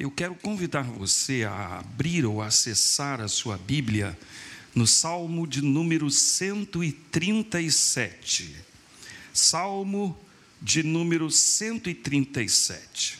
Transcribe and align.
eu 0.00 0.10
quero 0.10 0.34
convidar 0.34 0.82
você 0.82 1.44
a 1.44 1.78
abrir 1.80 2.24
ou 2.24 2.40
acessar 2.40 3.20
a 3.20 3.28
sua 3.28 3.58
Bíblia 3.58 4.18
no 4.74 4.86
Salmo 4.86 5.46
de 5.46 5.60
número 5.60 6.10
137. 6.10 8.56
Salmo 9.30 10.18
de 10.58 10.82
número 10.82 11.30
137. 11.30 13.18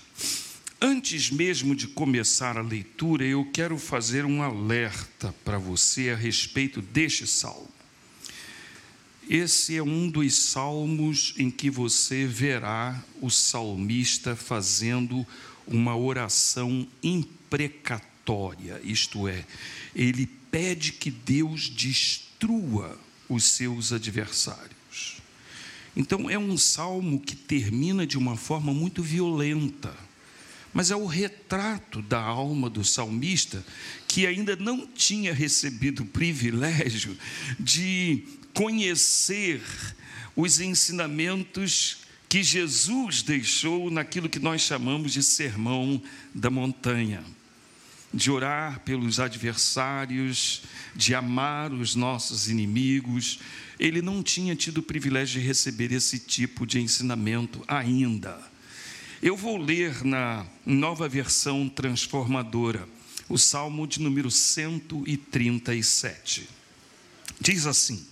Antes 0.81 1.31
mesmo 1.31 1.77
de 1.77 1.87
começar 1.87 2.57
a 2.57 2.63
leitura, 2.63 3.27
eu 3.27 3.45
quero 3.53 3.77
fazer 3.77 4.25
um 4.25 4.43
alerta 4.43 5.35
para 5.45 5.59
você 5.59 6.09
a 6.09 6.17
respeito 6.17 6.81
deste 6.81 7.27
salmo. 7.27 7.69
Esse 9.29 9.77
é 9.77 9.83
um 9.83 10.09
dos 10.09 10.35
salmos 10.35 11.35
em 11.37 11.51
que 11.51 11.69
você 11.69 12.25
verá 12.25 13.05
o 13.21 13.29
salmista 13.29 14.35
fazendo 14.35 15.27
uma 15.71 15.97
oração 15.97 16.87
imprecatória, 17.03 18.81
isto 18.83 19.29
é, 19.29 19.45
ele 19.95 20.27
pede 20.51 20.93
que 20.93 21.11
Deus 21.11 21.69
destrua 21.69 22.99
os 23.29 23.45
seus 23.45 23.93
adversários. 23.93 25.21
Então, 25.97 26.29
é 26.29 26.39
um 26.39 26.57
salmo 26.57 27.21
que 27.21 27.37
termina 27.37 28.07
de 28.07 28.19
uma 28.19 28.37
forma 28.37 28.73
muito 28.73 29.03
violenta, 29.03 29.95
mas 30.73 30.91
é 30.91 30.97
o 30.97 31.07
retrato 31.07 32.01
da 32.03 32.21
alma 32.21 32.71
do 32.71 32.85
salmista 32.85 33.65
que 34.07 34.27
ainda 34.27 34.55
não 34.57 34.87
tinha 34.87 35.33
recebido 35.33 36.03
o 36.03 36.07
privilégio 36.07 37.17
de 37.59 38.25
conhecer 38.55 39.61
os 40.37 40.61
ensinamentos 40.61 42.00
que 42.31 42.43
Jesus 42.45 43.23
deixou 43.23 43.91
naquilo 43.91 44.29
que 44.29 44.39
nós 44.39 44.63
chamamos 44.63 45.13
de 45.13 45.21
sermão 45.21 46.01
da 46.33 46.49
montanha, 46.49 47.25
de 48.15 48.31
orar 48.31 48.79
pelos 48.85 49.19
adversários, 49.19 50.63
de 50.95 51.13
amar 51.13 51.73
os 51.73 51.97
nossos 51.97 52.49
inimigos. 52.49 53.41
Ele 53.81 54.01
não 54.01 54.23
tinha 54.23 54.55
tido 54.55 54.79
o 54.79 54.83
privilégio 54.83 55.41
de 55.41 55.47
receber 55.47 55.91
esse 55.91 56.21
tipo 56.21 56.65
de 56.65 56.81
ensinamento 56.81 57.65
ainda. 57.67 58.41
Eu 59.21 59.37
vou 59.37 59.57
ler 59.57 60.05
na 60.05 60.47
nova 60.65 61.09
versão 61.09 61.69
transformadora, 61.69 62.89
o 63.29 63.37
Salmo 63.37 63.89
de 63.89 64.01
número 64.01 64.31
137. 64.31 66.49
Diz 67.41 67.67
assim: 67.67 68.07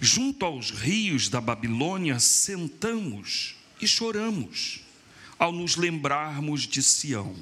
Junto 0.00 0.44
aos 0.44 0.70
rios 0.70 1.28
da 1.28 1.40
Babilônia 1.40 2.18
sentamos 2.18 3.56
e 3.80 3.86
choramos 3.86 4.80
ao 5.38 5.52
nos 5.52 5.76
lembrarmos 5.76 6.62
de 6.62 6.82
Sião. 6.82 7.34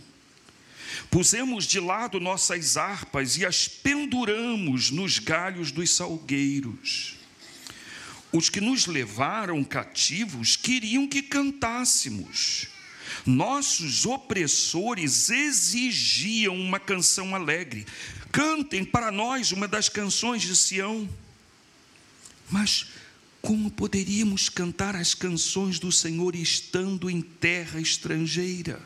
Pusemos 1.10 1.64
de 1.64 1.80
lado 1.80 2.20
nossas 2.20 2.76
harpas 2.76 3.36
e 3.36 3.46
as 3.46 3.68
penduramos 3.68 4.90
nos 4.90 5.18
galhos 5.18 5.70
dos 5.70 5.90
salgueiros. 5.90 7.14
Os 8.32 8.48
que 8.48 8.60
nos 8.60 8.86
levaram 8.86 9.62
cativos 9.62 10.56
queriam 10.56 11.06
que 11.06 11.22
cantássemos. 11.22 12.66
Nossos 13.26 14.06
opressores 14.06 15.28
exigiam 15.28 16.56
uma 16.56 16.80
canção 16.80 17.34
alegre. 17.34 17.86
Cantem 18.30 18.84
para 18.84 19.12
nós 19.12 19.52
uma 19.52 19.68
das 19.68 19.88
canções 19.88 20.42
de 20.42 20.56
Sião. 20.56 21.08
Mas 22.52 22.86
como 23.40 23.70
poderíamos 23.70 24.50
cantar 24.50 24.94
as 24.94 25.14
canções 25.14 25.78
do 25.78 25.90
Senhor 25.90 26.36
estando 26.36 27.08
em 27.08 27.22
terra 27.22 27.80
estrangeira? 27.80 28.78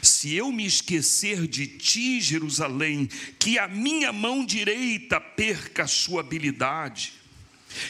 Se 0.00 0.34
eu 0.34 0.50
me 0.50 0.64
esquecer 0.64 1.46
de 1.46 1.66
ti, 1.66 2.20
Jerusalém, 2.20 3.08
que 3.38 3.58
a 3.58 3.68
minha 3.68 4.12
mão 4.12 4.44
direita 4.44 5.20
perca 5.20 5.82
a 5.82 5.86
sua 5.86 6.20
habilidade, 6.20 7.12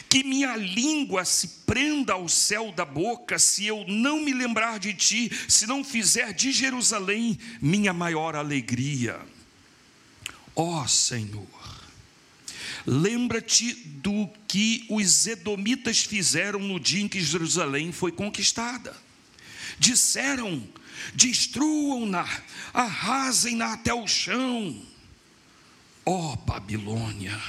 que 0.09 0.23
minha 0.23 0.57
língua 0.57 1.23
se 1.23 1.47
prenda 1.65 2.13
ao 2.13 2.27
céu 2.27 2.73
da 2.73 2.83
boca, 2.83 3.39
se 3.39 3.65
eu 3.65 3.85
não 3.87 4.19
me 4.19 4.33
lembrar 4.33 4.79
de 4.79 4.93
ti, 4.93 5.31
se 5.47 5.65
não 5.65 5.83
fizer 5.83 6.33
de 6.33 6.51
Jerusalém 6.51 7.37
minha 7.61 7.93
maior 7.93 8.35
alegria. 8.35 9.17
Ó 10.55 10.81
oh, 10.81 10.87
Senhor, 10.87 11.84
Lembra-te 12.85 13.73
do 13.73 14.29
que 14.47 14.85
os 14.89 15.25
edomitas 15.25 16.01
fizeram 16.03 16.59
no 16.59 16.79
dia 16.79 17.01
em 17.01 17.07
que 17.07 17.19
Jerusalém 17.19 17.91
foi 17.91 18.11
conquistada. 18.11 18.95
Disseram: 19.79 20.67
destruam-na, 21.13 22.27
arrasem-na 22.73 23.73
até 23.73 23.93
o 23.93 24.07
chão. 24.07 24.85
Ó 26.05 26.33
oh, 26.33 26.35
Babilônia, 26.35 27.41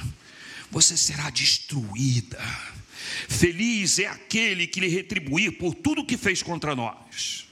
você 0.71 0.97
será 0.97 1.29
destruída. 1.29 2.41
Feliz 3.29 3.99
é 3.99 4.07
aquele 4.07 4.65
que 4.65 4.79
lhe 4.79 4.87
retribuir 4.87 5.57
por 5.59 5.75
tudo 5.75 6.05
que 6.05 6.17
fez 6.17 6.41
contra 6.41 6.75
nós. 6.75 7.47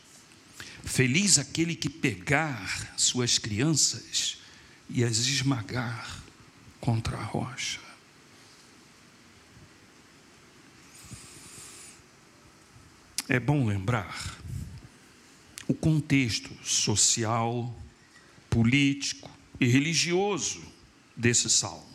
Feliz 0.83 1.37
aquele 1.37 1.75
que 1.75 1.89
pegar 1.89 2.93
suas 2.97 3.37
crianças 3.37 4.37
e 4.89 5.03
as 5.03 5.17
esmagar 5.17 6.24
contra 6.85 7.17
a 7.17 7.23
rocha. 7.23 7.79
É 13.27 13.39
bom 13.39 13.65
lembrar 13.65 14.37
o 15.67 15.73
contexto 15.73 16.51
social, 16.63 17.75
político 18.51 19.31
e 19.59 19.65
religioso 19.65 20.63
desse 21.17 21.49
salmo. 21.49 21.89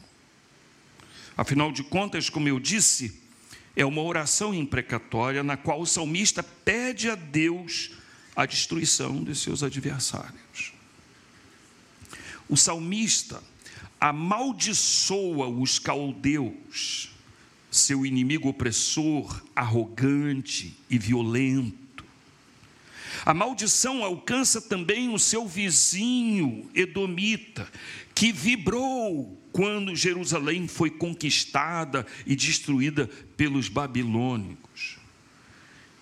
Afinal 1.37 1.71
de 1.71 1.85
contas, 1.85 2.29
como 2.29 2.49
eu 2.49 2.59
disse, 2.59 3.23
é 3.77 3.87
uma 3.87 4.03
oração 4.03 4.53
imprecatória 4.53 5.45
na 5.45 5.57
qual 5.57 5.81
o 5.81 5.87
salmista 5.87 6.43
pede 6.43 7.09
a 7.09 7.15
Deus 7.15 7.93
a 8.35 8.45
destruição 8.45 9.23
de 9.23 9.37
seus 9.37 9.63
adversários. 9.63 10.73
O 12.49 12.57
salmista 12.57 13.41
amaldiçoa 14.01 15.49
os 15.49 15.79
caldeus, 15.79 17.11
seu 17.71 18.07
inimigo 18.07 18.49
opressor, 18.49 19.43
arrogante 19.55 20.75
e 20.89 20.99
violento. 20.99 22.05
A 23.27 23.35
maldição 23.35 24.03
alcança 24.03 24.63
também 24.63 25.13
o 25.13 25.19
seu 25.19 25.47
vizinho 25.47 26.71
Edomita, 26.75 27.69
que 28.15 28.33
vibrou 28.33 29.39
quando 29.53 29.95
Jerusalém 29.95 30.67
foi 30.67 30.89
conquistada 30.91 32.07
e 32.27 32.35
destruída 32.35 33.09
pelos 33.37 33.69
babilônicos. 33.69 34.97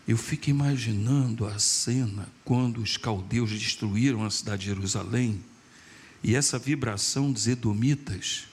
Eu 0.06 0.16
fico 0.16 0.48
imaginando 0.48 1.46
a 1.46 1.58
cena 1.58 2.28
quando 2.44 2.80
os 2.80 2.96
caldeus 2.96 3.50
destruíram 3.50 4.24
a 4.24 4.30
cidade 4.30 4.62
de 4.62 4.68
Jerusalém 4.68 5.42
e 6.22 6.34
essa 6.34 6.58
vibração 6.58 7.32
dos 7.32 7.46
edomitas, 7.46 8.44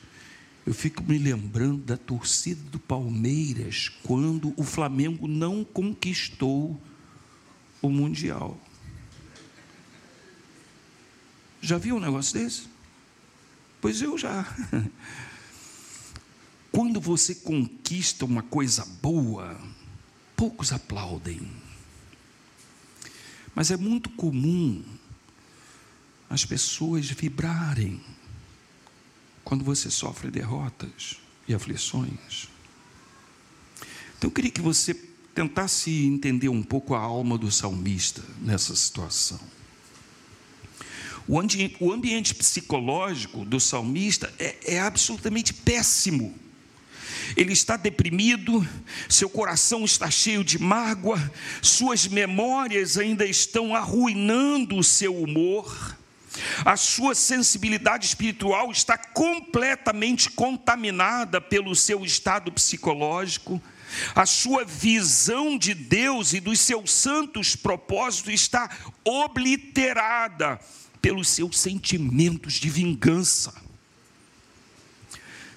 eu 0.66 0.74
fico 0.74 1.04
me 1.04 1.18
lembrando 1.18 1.84
da 1.84 1.98
torcida 1.98 2.62
do 2.70 2.80
Palmeiras 2.80 3.90
quando 4.04 4.54
o 4.58 4.64
Flamengo 4.64 5.28
não 5.28 5.64
conquistou 5.64 6.80
o 7.82 7.90
Mundial. 7.90 8.60
Já 11.62 11.78
viu 11.78 11.96
um 11.98 12.00
negócio 12.00 12.40
desse? 12.40 12.68
Pois 13.82 14.02
eu 14.02 14.18
já. 14.18 14.46
Quando 16.72 17.00
você 17.00 17.34
conquista 17.36 18.26
uma 18.26 18.44
coisa 18.44 18.86
boa, 19.02 19.60
poucos 20.36 20.74
aplaudem. 20.74 21.42
Mas 23.56 23.72
é 23.72 23.78
muito 23.78 24.10
comum 24.10 24.84
as 26.30 26.46
pessoas 26.46 27.10
vibrarem 27.10 28.02
quando 29.44 29.64
você 29.64 29.92
sofre 29.92 30.32
derrotas 30.32 31.18
e 31.48 31.54
aflições. 31.54 32.50
Então 34.18 34.30
eu 34.30 34.32
queria 34.32 34.52
que 34.52 34.62
você 34.62 34.94
tentasse 35.36 35.92
entender 36.06 36.50
um 36.50 36.64
pouco 36.64 36.96
a 36.96 37.00
alma 37.00 37.38
do 37.38 37.52
salmista 37.52 38.24
nessa 38.42 38.76
situação. 38.76 39.40
O 41.28 41.40
ambiente, 41.40 41.76
o 41.80 41.92
ambiente 41.92 42.34
psicológico 42.34 43.44
do 43.44 43.60
salmista 43.60 44.34
é, 44.40 44.76
é 44.76 44.80
absolutamente 44.80 45.54
péssimo. 45.54 46.34
Ele 47.36 47.54
está 47.54 47.76
deprimido, 47.76 48.66
seu 49.10 49.28
coração 49.28 49.84
está 49.84 50.10
cheio 50.12 50.44
de 50.44 50.60
mágoa, 50.60 51.20
suas 51.62 52.08
memórias 52.08 52.98
ainda 52.98 53.26
estão 53.26 53.76
arruinando 53.76 54.78
o 54.78 54.84
seu 54.84 55.16
humor 55.16 55.98
a 56.64 56.76
sua 56.76 57.16
sensibilidade 57.16 58.06
espiritual 58.06 58.72
está 58.72 58.98
completamente 58.98 60.30
contaminada 60.30 61.40
pelo 61.40 61.76
seu 61.76 62.04
estado 62.04 62.52
psicológico. 62.52 63.62
A 64.14 64.26
sua 64.26 64.66
visão 64.66 65.58
de 65.58 65.74
Deus 65.74 66.34
e 66.34 66.40
dos 66.40 66.60
seus 66.60 66.92
santos 66.92 67.56
propósitos 67.56 68.34
está 68.34 68.70
obliterada 69.04 70.60
pelos 71.02 71.30
seus 71.30 71.60
sentimentos 71.60 72.54
de 72.56 72.70
vingança. 72.70 73.54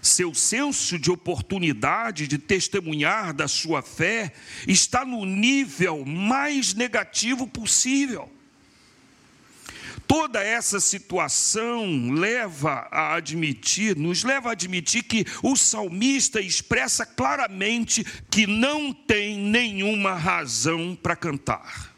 Seu 0.01 0.33
senso 0.33 0.99
de 0.99 1.11
oportunidade 1.11 2.29
de 2.29 2.39
testemunhar 2.39 3.35
da 3.35 3.49
sua 3.49 3.83
fé 3.83 4.33
está 4.67 5.05
no 5.05 5.25
nível 5.25 6.05
mais 6.05 6.75
negativo 6.75 7.47
possível. 7.47 8.31
Toda 10.09 10.43
essa 10.43 10.81
situação 10.81 12.11
leva 12.13 12.89
a 12.91 13.15
admitir, 13.15 13.95
nos 13.95 14.25
leva 14.25 14.49
a 14.49 14.53
admitir 14.53 15.03
que 15.03 15.27
o 15.43 15.55
salmista 15.55 16.41
expressa 16.41 17.05
claramente 17.05 18.03
que 18.31 18.47
não 18.47 18.91
tem 18.93 19.39
nenhuma 19.39 20.15
razão 20.15 20.99
para 21.01 21.15
cantar. 21.15 21.93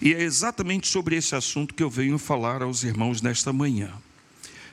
E 0.00 0.14
é 0.14 0.22
exatamente 0.22 0.88
sobre 0.88 1.16
esse 1.16 1.36
assunto 1.36 1.74
que 1.74 1.82
eu 1.82 1.90
venho 1.90 2.18
falar 2.18 2.62
aos 2.62 2.82
irmãos 2.82 3.20
nesta 3.20 3.52
manhã. 3.52 3.92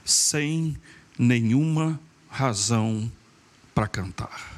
Sem 0.05 0.77
nenhuma 1.19 1.99
razão 2.29 3.11
para 3.75 3.87
cantar. 3.87 4.50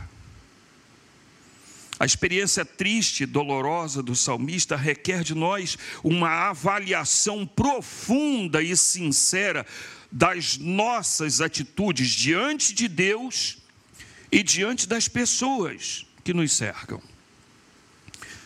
A 2.04 2.06
experiência 2.06 2.66
triste, 2.66 3.26
dolorosa 3.26 4.04
do 4.04 4.14
salmista 4.14 4.76
requer 4.76 5.24
de 5.24 5.34
nós 5.34 5.78
uma 6.04 6.50
avaliação 6.50 7.48
profunda 7.48 8.62
e 8.62 8.76
sincera 8.76 9.66
das 10.12 10.58
nossas 10.58 11.40
atitudes 11.40 12.10
diante 12.10 12.74
de 12.74 12.90
Deus 12.90 13.58
e 14.30 14.44
diante 14.44 14.86
das 14.86 15.08
pessoas 15.08 16.06
que 16.26 16.34
nos 16.34 16.52
cercam. 16.52 17.02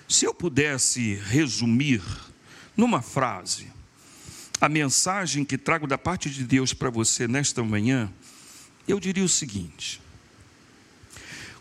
Se 0.08 0.26
eu 0.26 0.36
pudesse 0.36 1.16
resumir 1.16 2.04
numa 2.76 3.02
frase 3.02 3.72
a 4.62 4.70
mensagem 4.70 5.44
que 5.44 5.58
trago 5.58 5.88
da 5.88 5.98
parte 5.98 6.30
de 6.30 6.44
Deus 6.44 6.76
para 6.76 6.92
você 6.92 7.28
nesta 7.28 7.64
manhã, 7.64 8.14
eu 8.88 9.00
diria 9.00 9.24
o 9.24 9.28
seguinte: 9.28 10.00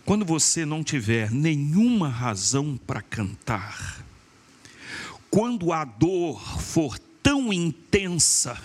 quando 0.06 0.25
você 0.25 0.64
não 0.64 0.85
tiver 0.85 1.32
nenhuma 1.32 2.08
razão 2.08 2.79
para 2.87 3.03
cantar, 3.03 4.06
quando 5.29 5.73
a 5.73 5.85
dor 5.85 6.41
for 6.62 6.97
tão 7.20 7.53
intensa 7.53 8.56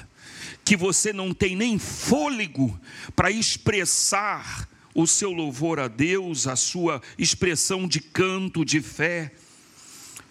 que 0.63 0.77
você 0.77 1.11
não 1.11 1.33
tem 1.33 1.55
nem 1.55 1.79
fôlego 1.79 2.79
para 3.15 3.31
expressar 3.31 4.69
o 4.93 5.07
seu 5.07 5.31
louvor 5.31 5.79
a 5.79 5.87
Deus, 5.87 6.45
a 6.45 6.55
sua 6.55 7.01
expressão 7.17 7.87
de 7.87 7.99
canto, 7.99 8.63
de 8.63 8.79
fé, 8.79 9.33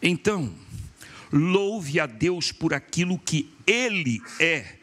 então, 0.00 0.54
louve 1.32 1.98
a 1.98 2.06
Deus 2.06 2.52
por 2.52 2.72
aquilo 2.72 3.18
que 3.18 3.50
Ele 3.66 4.22
é 4.38 4.79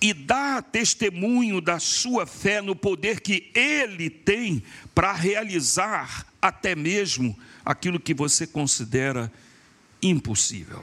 e 0.00 0.12
dá 0.14 0.62
testemunho 0.62 1.60
da 1.60 1.78
sua 1.78 2.26
fé 2.26 2.62
no 2.62 2.74
poder 2.74 3.20
que 3.20 3.50
ele 3.54 4.08
tem 4.08 4.62
para 4.94 5.12
realizar 5.12 6.26
até 6.40 6.74
mesmo 6.74 7.38
aquilo 7.64 8.00
que 8.00 8.14
você 8.14 8.46
considera 8.46 9.30
impossível. 10.02 10.82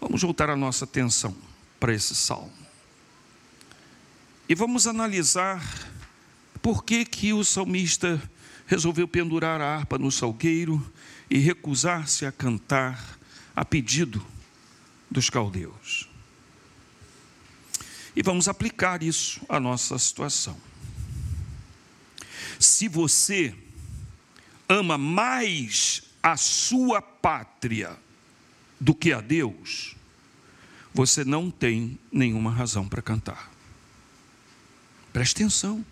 Vamos 0.00 0.22
voltar 0.22 0.50
a 0.50 0.56
nossa 0.56 0.84
atenção 0.84 1.36
para 1.80 1.94
esse 1.94 2.14
salmo. 2.14 2.52
E 4.48 4.54
vamos 4.54 4.86
analisar 4.86 5.62
por 6.62 6.84
que 6.84 7.04
que 7.04 7.32
o 7.32 7.42
salmista 7.42 8.20
resolveu 8.66 9.08
pendurar 9.08 9.60
a 9.60 9.76
harpa 9.76 9.98
no 9.98 10.10
salgueiro 10.10 10.84
e 11.30 11.38
recusar-se 11.38 12.26
a 12.26 12.32
cantar 12.32 13.18
a 13.54 13.64
pedido 13.64 14.24
dos 15.10 15.30
caldeus. 15.30 16.08
E 18.14 18.22
vamos 18.22 18.48
aplicar 18.48 19.02
isso 19.02 19.40
à 19.48 19.60
nossa 19.60 19.98
situação. 19.98 20.56
Se 22.58 22.88
você 22.88 23.54
ama 24.68 24.96
mais 24.96 26.02
a 26.22 26.36
sua 26.36 27.00
pátria 27.02 27.96
do 28.80 28.94
que 28.94 29.12
a 29.12 29.20
Deus, 29.20 29.94
você 30.94 31.24
não 31.24 31.50
tem 31.50 31.98
nenhuma 32.10 32.50
razão 32.50 32.88
para 32.88 33.02
cantar. 33.02 33.50
Preste 35.12 35.36
atenção. 35.36 35.84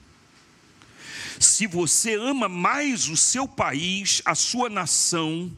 Se 1.38 1.66
você 1.66 2.14
ama 2.14 2.49
mais 2.49 3.08
o 3.08 3.16
seu 3.16 3.46
país, 3.46 4.22
a 4.25 4.34
sua 4.34 4.70
nação, 4.70 5.55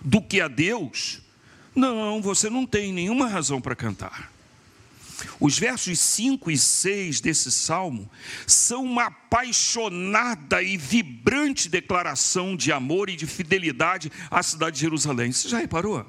do 0.00 0.20
que 0.20 0.40
a 0.40 0.48
Deus, 0.48 1.20
não, 1.76 2.22
você 2.22 2.48
não 2.48 2.66
tem 2.66 2.92
nenhuma 2.92 3.28
razão 3.28 3.60
para 3.60 3.76
cantar. 3.76 4.32
Os 5.40 5.58
versos 5.58 5.98
5 5.98 6.50
e 6.50 6.58
6 6.58 7.20
desse 7.20 7.50
salmo 7.50 8.10
são 8.46 8.84
uma 8.84 9.04
apaixonada 9.04 10.62
e 10.62 10.76
vibrante 10.76 11.68
declaração 11.68 12.56
de 12.56 12.72
amor 12.72 13.08
e 13.08 13.16
de 13.16 13.26
fidelidade 13.26 14.10
à 14.30 14.42
cidade 14.42 14.76
de 14.76 14.80
Jerusalém. 14.80 15.32
Você 15.32 15.48
já 15.48 15.58
reparou? 15.58 16.04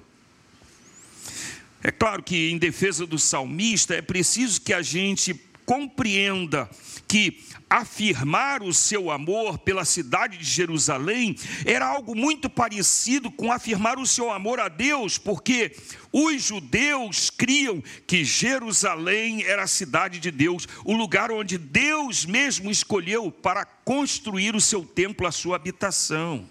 É 1.84 1.92
claro 1.92 2.24
que, 2.24 2.50
em 2.50 2.58
defesa 2.58 3.06
do 3.06 3.20
salmista, 3.20 3.94
é 3.94 4.02
preciso 4.02 4.60
que 4.60 4.74
a 4.74 4.82
gente 4.82 5.34
compreenda 5.68 6.70
que 7.10 7.44
afirmar 7.70 8.64
o 8.64 8.74
seu 8.74 9.12
amor 9.12 9.60
pela 9.60 9.84
cidade 9.84 10.38
de 10.38 10.46
Jerusalém 10.46 11.36
era 11.66 11.86
algo 11.86 12.16
muito 12.16 12.50
parecido 12.50 13.30
com 13.30 13.52
afirmar 13.52 14.00
o 14.00 14.08
seu 14.08 14.32
amor 14.32 14.62
a 14.62 14.70
Deus, 14.70 15.18
porque 15.18 15.76
os 16.14 16.42
judeus 16.42 17.30
criam 17.30 17.84
que 18.08 18.24
Jerusalém 18.24 19.44
era 19.44 19.64
a 19.64 19.68
cidade 19.68 20.20
de 20.20 20.32
Deus, 20.32 20.66
o 20.86 20.94
lugar 20.94 21.32
onde 21.32 21.58
Deus 21.58 22.26
mesmo 22.26 22.72
escolheu 22.72 23.30
para 23.30 23.66
construir 23.66 24.56
o 24.56 24.62
seu 24.62 24.86
templo, 24.86 25.28
a 25.28 25.34
sua 25.34 25.58
habitação. 25.58 26.50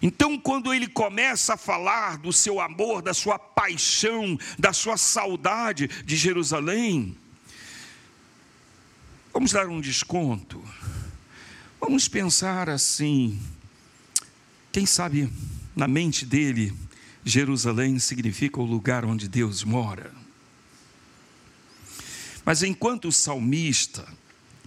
Então, 0.00 0.38
quando 0.38 0.72
ele 0.72 0.86
começa 0.86 1.54
a 1.54 1.56
falar 1.56 2.18
do 2.18 2.32
seu 2.32 2.60
amor, 2.60 3.02
da 3.02 3.12
sua 3.12 3.40
paixão, 3.40 4.38
da 4.56 4.72
sua 4.72 4.96
saudade 4.96 5.88
de 6.04 6.14
Jerusalém, 6.14 7.16
Vamos 9.36 9.52
dar 9.52 9.68
um 9.68 9.82
desconto. 9.82 10.64
Vamos 11.78 12.08
pensar 12.08 12.70
assim. 12.70 13.38
Quem 14.72 14.86
sabe 14.86 15.30
na 15.76 15.86
mente 15.86 16.24
dele, 16.24 16.72
Jerusalém 17.22 17.98
significa 17.98 18.58
o 18.58 18.64
lugar 18.64 19.04
onde 19.04 19.28
Deus 19.28 19.62
mora. 19.62 20.10
Mas 22.46 22.62
enquanto 22.62 23.08
o 23.08 23.12
salmista 23.12 24.08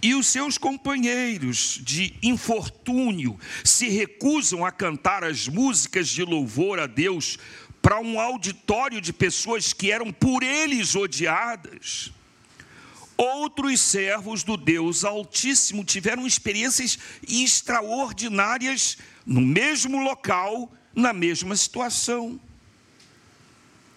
e 0.00 0.14
os 0.14 0.28
seus 0.28 0.56
companheiros 0.56 1.80
de 1.82 2.14
infortúnio 2.22 3.36
se 3.64 3.88
recusam 3.88 4.64
a 4.64 4.70
cantar 4.70 5.24
as 5.24 5.48
músicas 5.48 6.08
de 6.08 6.22
louvor 6.22 6.78
a 6.78 6.86
Deus 6.86 7.40
para 7.82 7.98
um 7.98 8.20
auditório 8.20 9.00
de 9.00 9.12
pessoas 9.12 9.72
que 9.72 9.90
eram 9.90 10.12
por 10.12 10.44
eles 10.44 10.94
odiadas, 10.94 12.12
Outros 13.20 13.82
servos 13.82 14.42
do 14.42 14.56
Deus 14.56 15.04
Altíssimo 15.04 15.84
tiveram 15.84 16.26
experiências 16.26 16.98
extraordinárias 17.28 18.96
no 19.26 19.42
mesmo 19.42 20.02
local, 20.02 20.72
na 20.94 21.12
mesma 21.12 21.54
situação. 21.54 22.40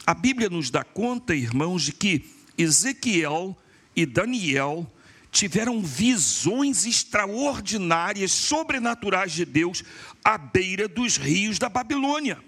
A 0.06 0.14
Bíblia 0.14 0.50
nos 0.50 0.70
dá 0.70 0.84
conta, 0.84 1.34
irmãos, 1.34 1.84
de 1.84 1.94
que 1.94 2.30
Ezequiel 2.58 3.58
e 3.96 4.06
Daniel 4.06 4.86
tiveram 5.32 5.82
visões 5.82 6.86
extraordinárias, 6.86 8.34
sobrenaturais 8.34 9.32
de 9.32 9.46
Deus 9.46 9.86
à 10.22 10.38
beira 10.38 10.86
dos 10.86 11.16
rios 11.16 11.58
da 11.58 11.70
Babilônia. 11.70 12.44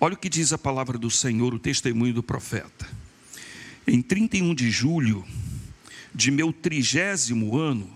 Olha 0.00 0.14
o 0.14 0.18
que 0.18 0.28
diz 0.28 0.52
a 0.52 0.58
palavra 0.58 0.98
do 0.98 1.08
Senhor, 1.08 1.54
o 1.54 1.58
testemunho 1.60 2.12
do 2.14 2.22
profeta. 2.24 3.01
Em 3.84 4.00
31 4.00 4.54
de 4.54 4.70
julho 4.70 5.24
de 6.14 6.30
meu 6.30 6.52
trigésimo 6.52 7.58
ano, 7.58 7.90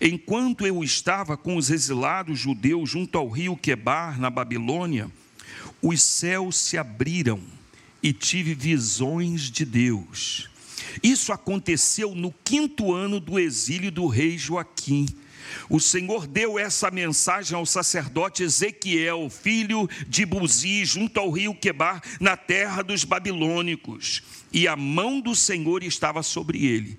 enquanto 0.00 0.66
eu 0.66 0.84
estava 0.84 1.34
com 1.34 1.56
os 1.56 1.70
exilados 1.70 2.38
judeus 2.38 2.90
junto 2.90 3.16
ao 3.16 3.26
rio 3.28 3.56
Quebar, 3.56 4.20
na 4.20 4.28
Babilônia, 4.28 5.10
os 5.80 6.02
céus 6.02 6.56
se 6.56 6.76
abriram 6.76 7.40
e 8.02 8.12
tive 8.12 8.52
visões 8.54 9.50
de 9.50 9.64
Deus. 9.64 10.50
Isso 11.02 11.32
aconteceu 11.32 12.14
no 12.14 12.30
quinto 12.44 12.92
ano 12.92 13.18
do 13.18 13.38
exílio 13.38 13.90
do 13.90 14.08
rei 14.08 14.36
Joaquim 14.36 15.06
o 15.68 15.80
Senhor 15.80 16.26
deu 16.26 16.58
essa 16.58 16.90
mensagem 16.90 17.56
ao 17.56 17.66
sacerdote 17.66 18.42
Ezequiel, 18.42 19.28
filho 19.30 19.88
de 20.06 20.24
Buzi, 20.24 20.84
junto 20.84 21.18
ao 21.18 21.30
rio 21.30 21.54
Quebar, 21.54 22.02
na 22.20 22.36
terra 22.36 22.82
dos 22.82 23.04
babilônicos, 23.04 24.22
e 24.52 24.66
a 24.66 24.76
mão 24.76 25.20
do 25.20 25.34
Senhor 25.34 25.82
estava 25.82 26.22
sobre 26.22 26.64
ele, 26.64 26.98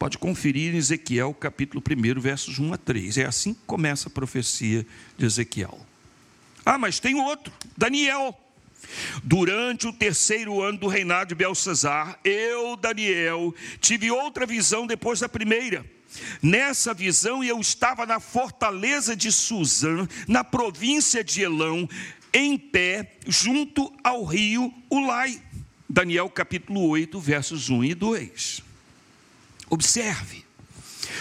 Pode 0.00 0.16
conferir 0.16 0.74
em 0.74 0.78
Ezequiel, 0.78 1.34
capítulo 1.34 1.84
1, 1.86 2.18
versos 2.18 2.58
1 2.58 2.72
a 2.72 2.78
3. 2.78 3.18
É 3.18 3.26
assim 3.26 3.52
que 3.52 3.60
começa 3.66 4.08
a 4.08 4.10
profecia 4.10 4.86
de 5.18 5.26
Ezequiel. 5.26 5.78
Ah, 6.64 6.78
mas 6.78 6.98
tem 6.98 7.16
outro, 7.16 7.52
Daniel. 7.76 8.34
Durante 9.22 9.86
o 9.86 9.92
terceiro 9.92 10.62
ano 10.62 10.78
do 10.78 10.86
reinado 10.86 11.28
de 11.28 11.34
Belsazar, 11.34 12.18
eu, 12.24 12.76
Daniel, 12.76 13.54
tive 13.78 14.10
outra 14.10 14.46
visão 14.46 14.86
depois 14.86 15.20
da 15.20 15.28
primeira. 15.28 15.84
Nessa 16.40 16.94
visão, 16.94 17.44
eu 17.44 17.60
estava 17.60 18.06
na 18.06 18.18
fortaleza 18.18 19.14
de 19.14 19.30
Suzã, 19.30 20.08
na 20.26 20.42
província 20.42 21.22
de 21.22 21.42
Elão, 21.42 21.86
em 22.32 22.56
pé, 22.56 23.18
junto 23.26 23.92
ao 24.02 24.24
rio 24.24 24.72
Ulai. 24.90 25.42
Daniel 25.92 26.30
capítulo 26.30 26.86
8, 26.86 27.18
versos 27.18 27.68
1 27.68 27.82
e 27.82 27.94
2. 27.96 28.62
Observe, 29.68 30.44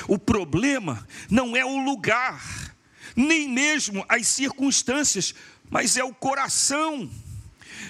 o 0.08 0.20
problema 0.20 1.08
não 1.28 1.58
é 1.58 1.66
o 1.66 1.84
lugar, 1.84 2.76
nem 3.16 3.50
mesmo 3.50 4.06
as 4.08 4.28
circunstâncias, 4.28 5.34
mas 5.72 5.98
é 5.98 6.04
o 6.04 6.14
coração 6.14 7.10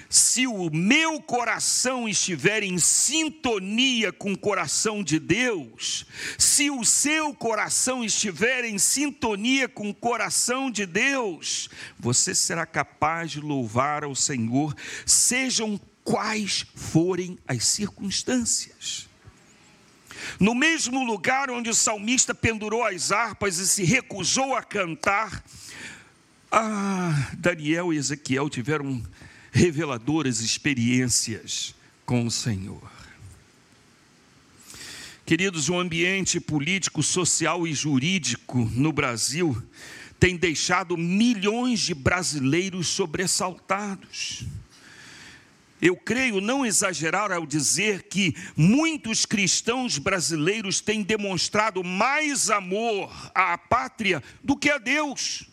se 0.08 0.46
o 0.46 0.70
meu 0.70 1.20
coração 1.20 2.08
estiver 2.08 2.62
em 2.62 2.78
sintonia 2.78 4.12
com 4.12 4.32
o 4.32 4.38
coração 4.38 5.02
de 5.02 5.18
Deus, 5.18 6.06
se 6.36 6.70
o 6.70 6.84
seu 6.84 7.34
coração 7.34 8.04
estiver 8.04 8.64
em 8.64 8.78
sintonia 8.78 9.68
com 9.68 9.90
o 9.90 9.94
coração 9.94 10.70
de 10.70 10.86
Deus, 10.86 11.68
você 11.98 12.34
será 12.34 12.66
capaz 12.66 13.30
de 13.30 13.40
louvar 13.40 14.04
ao 14.04 14.14
Senhor, 14.14 14.74
sejam 15.06 15.80
quais 16.04 16.66
forem 16.74 17.38
as 17.46 17.64
circunstâncias. 17.64 19.08
No 20.38 20.54
mesmo 20.54 21.04
lugar 21.04 21.50
onde 21.50 21.70
o 21.70 21.74
salmista 21.74 22.34
pendurou 22.34 22.84
as 22.84 23.10
harpas 23.12 23.58
e 23.58 23.66
se 23.66 23.84
recusou 23.84 24.54
a 24.54 24.62
cantar, 24.62 25.44
ah, 26.50 27.30
Daniel 27.38 27.92
e 27.92 27.96
Ezequiel 27.96 28.48
tiveram 28.48 29.02
reveladoras 29.52 30.40
experiências 30.40 31.74
com 32.04 32.26
o 32.26 32.30
Senhor. 32.30 32.90
Queridos, 35.24 35.68
o 35.68 35.78
ambiente 35.78 36.40
político, 36.40 37.04
social 37.04 37.66
e 37.66 37.72
jurídico 37.72 38.58
no 38.74 38.92
Brasil 38.92 39.62
tem 40.18 40.36
deixado 40.36 40.96
milhões 40.96 41.80
de 41.80 41.94
brasileiros 41.94 42.88
sobressaltados. 42.88 44.44
Eu 45.80 45.96
creio 45.96 46.40
não 46.40 46.64
exagerar 46.64 47.32
ao 47.32 47.46
dizer 47.46 48.04
que 48.04 48.34
muitos 48.56 49.24
cristãos 49.24 49.98
brasileiros 49.98 50.80
têm 50.80 51.02
demonstrado 51.02 51.82
mais 51.82 52.50
amor 52.50 53.10
à 53.34 53.56
pátria 53.56 54.22
do 54.42 54.56
que 54.56 54.70
a 54.70 54.78
Deus 54.78 55.50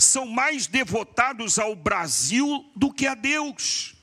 são 0.00 0.26
mais 0.26 0.66
devotados 0.66 1.58
ao 1.58 1.76
Brasil 1.76 2.64
do 2.74 2.92
que 2.92 3.06
a 3.06 3.14
Deus. 3.14 3.94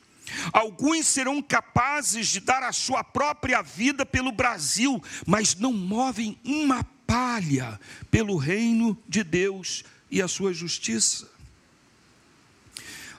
Alguns 0.52 1.08
serão 1.08 1.42
capazes 1.42 2.28
de 2.28 2.40
dar 2.40 2.64
a 2.64 2.72
sua 2.72 3.04
própria 3.04 3.62
vida 3.62 4.06
pelo 4.06 4.32
Brasil, 4.32 5.02
mas 5.26 5.56
não 5.56 5.74
movem 5.74 6.38
uma 6.44 6.84
palha 7.06 7.80
pelo 8.12 8.36
reino 8.36 8.98
de 9.08 9.24
Deus 9.24 9.84
e 10.12 10.22
a 10.22 10.28
sua 10.28 10.54
justiça. 10.54 11.37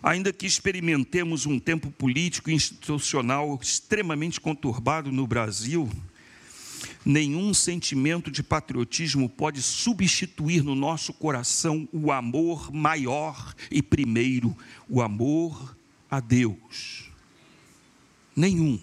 Ainda 0.02 0.32
que 0.32 0.46
experimentemos 0.46 1.46
um 1.46 1.58
tempo 1.58 1.90
político 1.90 2.50
e 2.50 2.54
institucional 2.54 3.58
extremamente 3.60 4.40
conturbado 4.40 5.10
no 5.10 5.26
Brasil, 5.26 5.90
Nenhum 7.04 7.54
sentimento 7.54 8.30
de 8.30 8.42
patriotismo 8.42 9.28
pode 9.28 9.62
substituir 9.62 10.62
no 10.62 10.74
nosso 10.74 11.12
coração 11.12 11.88
o 11.92 12.12
amor 12.12 12.72
maior 12.72 13.54
e 13.70 13.82
primeiro, 13.82 14.56
o 14.88 15.00
amor 15.00 15.76
a 16.10 16.20
Deus. 16.20 17.10
Nenhum. 18.36 18.78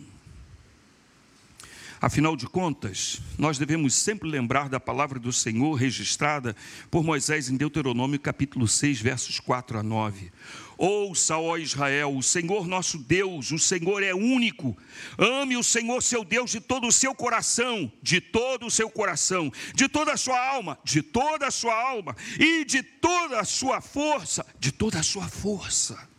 Afinal 2.02 2.36
de 2.36 2.46
contas, 2.46 3.22
nós 3.38 3.58
devemos 3.58 3.96
sempre 3.96 4.30
lembrar 4.30 4.70
da 4.70 4.80
palavra 4.80 5.18
do 5.18 5.32
Senhor 5.32 5.74
registrada 5.74 6.56
por 6.92 7.04
Moisés 7.04 7.50
em 7.50 7.56
Deuteronômio 7.56 8.20
capítulo 8.20 8.68
6, 8.68 9.02
versos 9.02 9.40
4 9.40 9.80
a 9.80 9.84
9. 9.84 10.32
Ouça, 10.78 11.38
ó 11.38 11.58
Israel, 11.58 12.16
o 12.16 12.22
Senhor 12.22 12.68
nosso 12.68 12.98
Deus, 12.98 13.52
o 13.52 13.60
Senhor 13.60 14.04
é 14.04 14.14
único. 14.14 14.78
Ame 15.18 15.56
o 15.56 15.64
Senhor 15.64 16.02
seu 16.02 16.24
Deus 16.24 16.52
de 16.52 16.60
todo 16.60 16.88
o 16.88 16.92
seu 16.92 17.16
coração, 17.16 17.92
de 18.02 18.20
todo 18.20 18.66
o 18.66 18.72
seu 18.72 18.90
coração, 18.90 19.52
de 19.74 19.88
toda 19.88 20.14
a 20.14 20.18
sua 20.18 20.40
alma, 20.40 20.78
de 20.84 21.02
toda 21.02 21.48
a 21.48 21.52
sua 21.52 21.74
alma 21.74 22.16
e 22.40 22.66
de 22.66 22.84
toda 22.84 23.40
a 23.40 23.46
sua 23.46 23.80
força, 23.80 24.46
de 24.60 24.72
toda 24.72 25.00
a 25.00 25.04
sua 25.04 25.28
força. 25.28 26.16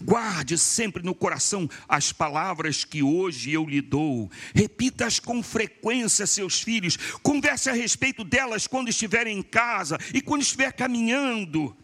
Guarde 0.00 0.56
sempre 0.56 1.02
no 1.02 1.14
coração 1.14 1.68
as 1.88 2.12
palavras 2.12 2.84
que 2.84 3.02
hoje 3.02 3.52
eu 3.52 3.64
lhe 3.64 3.80
dou. 3.80 4.30
Repita-as 4.54 5.18
com 5.18 5.42
frequência, 5.42 6.26
seus 6.26 6.60
filhos. 6.62 6.96
Converse 7.22 7.68
a 7.68 7.72
respeito 7.72 8.22
delas 8.22 8.66
quando 8.66 8.88
estiver 8.88 9.26
em 9.26 9.42
casa 9.42 9.98
e 10.14 10.20
quando 10.20 10.42
estiver 10.42 10.72
caminhando 10.72 11.76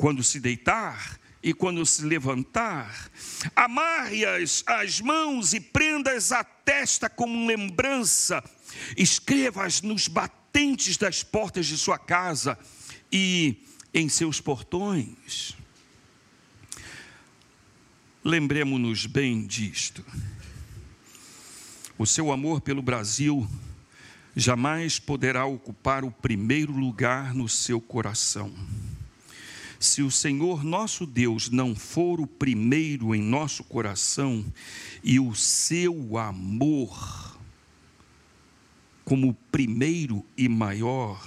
quando 0.00 0.24
se 0.24 0.40
deitar 0.40 1.20
e 1.42 1.52
quando 1.52 1.84
se 1.84 2.02
levantar, 2.02 3.10
amarre-as 3.54 4.64
as 4.66 4.98
mãos 4.98 5.52
e 5.52 5.60
prenda-as 5.60 6.32
à 6.32 6.42
testa 6.42 7.10
como 7.10 7.46
lembrança, 7.46 8.42
escreva-as 8.96 9.82
nos 9.82 10.08
batentes 10.08 10.96
das 10.96 11.22
portas 11.22 11.66
de 11.66 11.76
sua 11.76 11.98
casa 11.98 12.58
e 13.12 13.56
em 13.92 14.08
seus 14.08 14.40
portões. 14.40 15.54
Lembremos-nos 18.24 19.04
bem 19.04 19.46
disto. 19.46 20.02
O 21.98 22.06
seu 22.06 22.32
amor 22.32 22.62
pelo 22.62 22.80
Brasil 22.80 23.46
jamais 24.34 24.98
poderá 24.98 25.44
ocupar 25.44 26.04
o 26.04 26.10
primeiro 26.10 26.72
lugar 26.72 27.34
no 27.34 27.50
seu 27.50 27.82
coração 27.82 28.50
se 29.80 30.02
o 30.02 30.10
Senhor 30.10 30.62
nosso 30.62 31.06
Deus 31.06 31.48
não 31.48 31.74
for 31.74 32.20
o 32.20 32.26
primeiro 32.26 33.14
em 33.14 33.22
nosso 33.22 33.64
coração 33.64 34.44
e 35.02 35.18
o 35.18 35.34
seu 35.34 36.18
amor 36.18 37.38
como 39.06 39.34
primeiro 39.50 40.24
e 40.36 40.48
maior, 40.48 41.20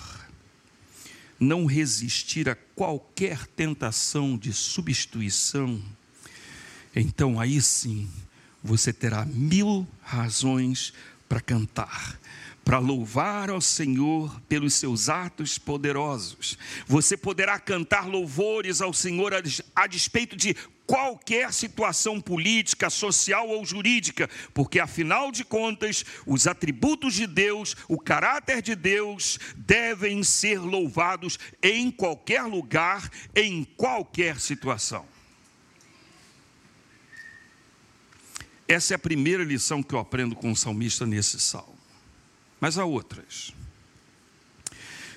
não 1.39 1.65
resistir 1.65 2.47
a 2.47 2.55
qualquer 2.55 3.47
tentação 3.47 4.37
de 4.37 4.53
substituição, 4.53 5.81
então 6.95 7.39
aí 7.39 7.59
sim 7.59 8.07
você 8.63 8.93
terá 8.93 9.25
mil 9.25 9.85
razões 10.01 10.93
para 11.27 11.41
cantar 11.41 12.19
para 12.63 12.79
louvar 12.79 13.49
ao 13.49 13.59
Senhor 13.59 14.39
pelos 14.47 14.73
seus 14.75 15.09
atos 15.09 15.57
poderosos. 15.57 16.57
Você 16.87 17.17
poderá 17.17 17.59
cantar 17.59 18.07
louvores 18.07 18.81
ao 18.81 18.93
Senhor 18.93 19.33
a 19.75 19.87
despeito 19.87 20.35
de 20.35 20.55
qualquer 20.85 21.53
situação 21.53 22.21
política, 22.21 22.89
social 22.89 23.49
ou 23.49 23.65
jurídica, 23.65 24.29
porque 24.53 24.79
afinal 24.79 25.31
de 25.31 25.43
contas, 25.43 26.05
os 26.25 26.47
atributos 26.47 27.13
de 27.13 27.27
Deus, 27.27 27.75
o 27.87 27.97
caráter 27.97 28.61
de 28.61 28.75
Deus 28.75 29.39
devem 29.55 30.23
ser 30.23 30.59
louvados 30.59 31.37
em 31.61 31.89
qualquer 31.91 32.43
lugar, 32.43 33.09
em 33.35 33.63
qualquer 33.63 34.39
situação. 34.39 35.05
Essa 38.67 38.93
é 38.93 38.95
a 38.95 38.99
primeira 38.99 39.43
lição 39.43 39.83
que 39.83 39.93
eu 39.93 39.99
aprendo 39.99 40.35
com 40.35 40.51
o 40.51 40.55
salmista 40.55 41.05
nesse 41.05 41.39
salmo 41.39 41.72
mas 42.63 42.77
há 42.77 42.85
outras. 42.85 43.53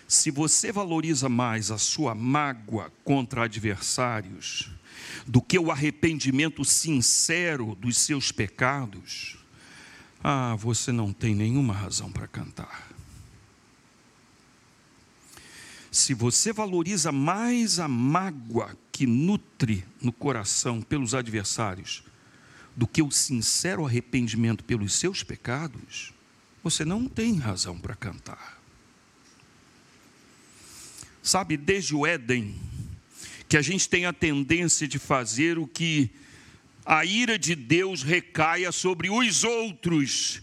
Se 0.09 0.33
você 0.33 0.73
valoriza 0.73 1.29
mais 1.29 1.71
a 1.71 1.79
sua 1.79 2.13
mágoa 2.13 2.93
contra 3.05 3.45
adversários 3.45 4.69
do 5.25 5.41
que 5.41 5.57
o 5.57 5.71
arrependimento 5.71 6.65
sincero 6.65 7.77
dos 7.77 7.99
seus 7.99 8.33
pecados, 8.33 9.37
ah, 10.25 10.57
você 10.57 10.91
não 10.91 11.13
tem 11.13 11.37
nenhuma 11.37 11.73
razão 11.73 12.11
para 12.11 12.27
cantar. 12.27 12.91
Se 15.93 16.15
você 16.15 16.53
valoriza 16.53 17.13
mais 17.13 17.79
a 17.79 17.87
mágoa 17.87 18.77
que 18.91 19.07
nutre 19.07 19.85
no 20.03 20.11
coração 20.11 20.83
pelos 20.83 21.15
adversários 21.15 22.03
do 22.75 22.89
que 22.89 23.01
o 23.01 23.13
sincero 23.13 23.87
arrependimento 23.87 24.65
pelos 24.65 24.95
seus 24.95 25.23
pecados, 25.23 26.16
você 26.71 26.85
não 26.85 27.07
tem 27.07 27.39
razão 27.39 27.79
para 27.79 27.95
cantar. 27.95 28.61
Sabe, 31.23 31.57
desde 31.57 31.95
o 31.95 32.05
Éden, 32.05 32.61
que 33.49 33.57
a 33.57 33.63
gente 33.63 33.89
tem 33.89 34.05
a 34.05 34.13
tendência 34.13 34.89
de 34.89 34.99
fazer 34.99 35.59
o 35.59 35.67
que 35.69 36.11
a 36.85 37.05
ira 37.05 37.39
de 37.39 37.55
Deus 37.55 38.03
recaia 38.03 38.73
sobre 38.73 39.09
os 39.09 39.45
outros 39.45 40.43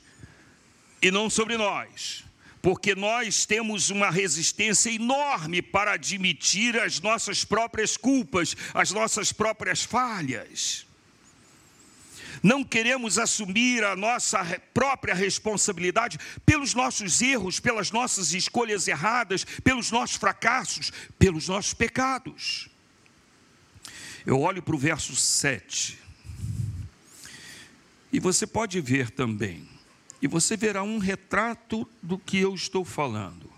e 1.02 1.12
não 1.12 1.30
sobre 1.30 1.58
nós, 1.58 2.24
porque 2.62 2.96
nós 2.96 3.46
temos 3.46 3.90
uma 3.90 4.10
resistência 4.10 4.92
enorme 4.92 5.62
para 5.62 5.92
admitir 5.92 6.80
as 6.80 7.02
nossas 7.02 7.44
próprias 7.44 7.98
culpas, 7.98 8.56
as 8.74 8.92
nossas 8.92 9.34
próprias 9.34 9.84
falhas. 9.84 10.86
Não 12.44 12.62
queremos 12.62 13.18
assumir 13.18 13.86
a 13.86 13.96
nossa 13.96 14.44
própria 14.74 15.16
responsabilidade 15.16 16.20
pelos 16.46 16.74
nossos 16.74 17.22
erros, 17.22 17.58
pelas 17.58 17.90
nossas 17.90 18.34
escolhas 18.34 18.86
erradas, 18.86 19.46
pelos 19.64 19.90
nossos 19.90 20.18
fracassos, 20.18 20.92
pelos 21.18 21.48
nossos 21.48 21.74
pecados. 21.74 22.70
Eu 24.26 24.42
olho 24.42 24.62
para 24.62 24.76
o 24.76 24.78
verso 24.78 25.16
7. 25.16 25.98
E 28.12 28.20
você 28.20 28.46
pode 28.46 28.82
ver 28.82 29.10
também. 29.10 29.68
E 30.22 30.28
você 30.28 30.58
verá 30.58 30.84
um 30.84 30.98
retrato 30.98 31.90
do 32.02 32.18
que 32.18 32.38
eu 32.38 32.54
estou 32.54 32.84
falando. 32.84 33.50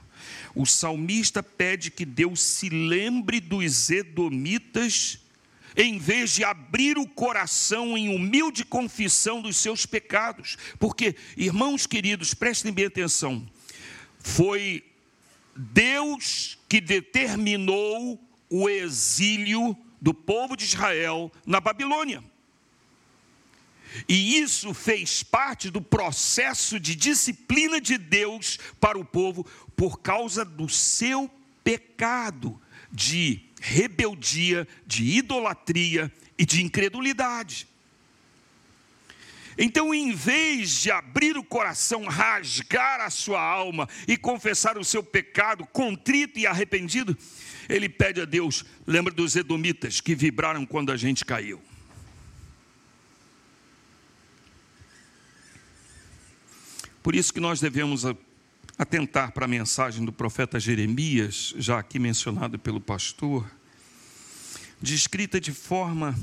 O 0.54 0.66
salmista 0.66 1.42
pede 1.42 1.90
que 1.90 2.06
Deus 2.06 2.40
se 2.40 2.70
lembre 2.70 3.40
dos 3.40 3.90
edomitas, 3.90 5.20
em 5.76 5.98
vez 5.98 6.32
de 6.32 6.44
abrir 6.44 6.98
o 6.98 7.08
coração 7.08 7.98
em 7.98 8.14
humilde 8.16 8.64
confissão 8.64 9.42
dos 9.42 9.58
seus 9.58 9.86
pecados. 9.86 10.58
Porque, 10.80 11.16
irmãos 11.36 11.86
queridos, 11.86 12.34
prestem 12.34 12.72
bem 12.72 12.86
atenção. 12.86 13.46
Foi 14.20 14.84
Deus 15.56 16.58
que 16.68 16.82
determinou 16.82 18.20
o 18.50 18.70
exílio 18.70 19.78
do 20.02 20.14
povo 20.14 20.56
de 20.56 20.66
Israel 20.66 21.32
na 21.46 21.60
Babilônia. 21.60 22.24
E 24.10 24.40
isso 24.40 24.74
fez 24.74 25.24
parte 25.24 25.70
do 25.70 25.82
processo 25.82 26.80
de 26.80 26.96
disciplina 26.96 27.80
de 27.80 27.98
Deus 27.98 28.60
para 28.80 28.98
o 28.98 29.06
povo 29.06 29.46
por 29.76 30.00
causa 30.00 30.44
do 30.44 30.68
seu 30.68 31.30
pecado 31.64 32.60
de 32.92 33.42
rebeldia, 33.66 34.68
de 34.86 35.04
idolatria 35.04 36.12
e 36.38 36.46
de 36.46 36.64
incredulidade. 36.64 37.68
Então, 39.58 39.94
em 39.94 40.14
vez 40.14 40.82
de 40.82 40.92
abrir 40.92 41.38
o 41.38 41.44
coração, 41.44 42.06
rasgar 42.06 43.02
a 43.02 43.10
sua 43.10 43.42
alma 43.42 43.88
e 44.08 44.18
confessar 44.18 44.78
o 44.78 44.84
seu 44.84 45.02
pecado 45.02 45.66
contrito 45.66 46.38
e 46.38 46.46
arrependido, 46.46 47.18
ele 47.68 47.90
pede 47.90 48.22
a 48.22 48.26
Deus: 48.26 48.64
lembra 48.86 49.14
dos 49.14 49.36
edomitas 49.36 50.00
que 50.00 50.14
vibraram 50.14 50.66
quando 50.66 50.92
a 50.92 50.98
gente 50.98 51.26
caiu. 51.26 51.62
Por 57.02 57.16
isso 57.16 57.34
que 57.34 57.40
nós 57.40 57.60
devemos 57.60 58.04
atentar 58.78 59.32
para 59.32 59.46
a 59.46 59.48
mensagem 59.48 60.04
do 60.04 60.12
profeta 60.12 60.60
Jeremias, 60.60 61.54
já 61.58 61.80
aqui 61.80 61.98
mencionado 61.98 62.60
pelo 62.60 62.82
pastor, 62.82 63.50
descrita 64.82 65.40
de 65.40 65.52
forma 65.52 66.14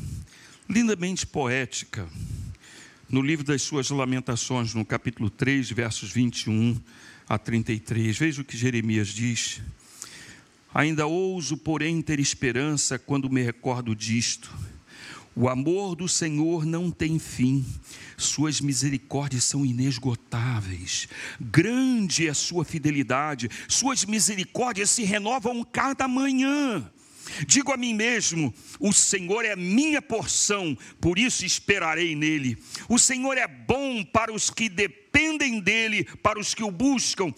lindamente 0.69 1.27
poética 1.27 2.07
no 3.09 3.23
livro 3.23 3.45
das 3.45 3.63
suas 3.63 3.89
lamentações, 3.91 4.75
no 4.75 4.85
capítulo 4.85 5.31
3, 5.31 5.71
versos 5.71 6.11
21 6.11 6.79
a 7.29 7.39
33. 7.39 8.17
Veja 8.19 8.43
o 8.43 8.45
que 8.45 8.57
Jeremias 8.57 9.09
diz. 9.09 9.61
Ainda 10.75 11.07
ouso, 11.07 11.57
porém, 11.57 12.01
ter 12.01 12.21
esperança 12.21 12.99
quando 12.99 13.31
me 13.31 13.43
recordo 13.43 13.95
disto 13.95 14.51
o 15.35 15.49
amor 15.49 15.95
do 15.97 16.09
Senhor 16.09 16.67
não 16.67 16.91
tem 16.91 17.19
fim, 17.19 17.65
suas 18.17 18.61
misericórdias 18.61 19.45
são 19.45 19.65
inesgotáveis, 19.65 21.09
grande 21.41 22.27
é 22.27 22.31
a 22.31 22.35
sua 22.35 22.65
fidelidade, 22.65 23.49
suas 23.67 24.05
misericórdias 24.05 24.91
se 24.91 25.03
renovam 25.05 25.65
cada 25.65 26.07
manhã. 26.07 26.91
Digo 27.47 27.73
a 27.73 27.77
mim 27.77 27.95
mesmo: 27.95 28.53
o 28.79 28.93
Senhor 28.93 29.45
é 29.45 29.57
minha 29.57 30.03
porção, 30.03 30.77
por 31.01 31.19
isso 31.19 31.45
esperarei 31.45 32.15
nele. 32.15 32.59
O 32.89 32.99
Senhor 32.99 33.39
é 33.39 33.47
bom 33.47 34.05
para 34.05 34.33
os 34.33 34.51
que 34.51 34.69
dependem 34.69 35.61
dele, 35.61 36.05
para 36.23 36.39
os 36.39 36.53
que 36.55 36.65
o 36.65 36.71
buscam. 36.71 37.33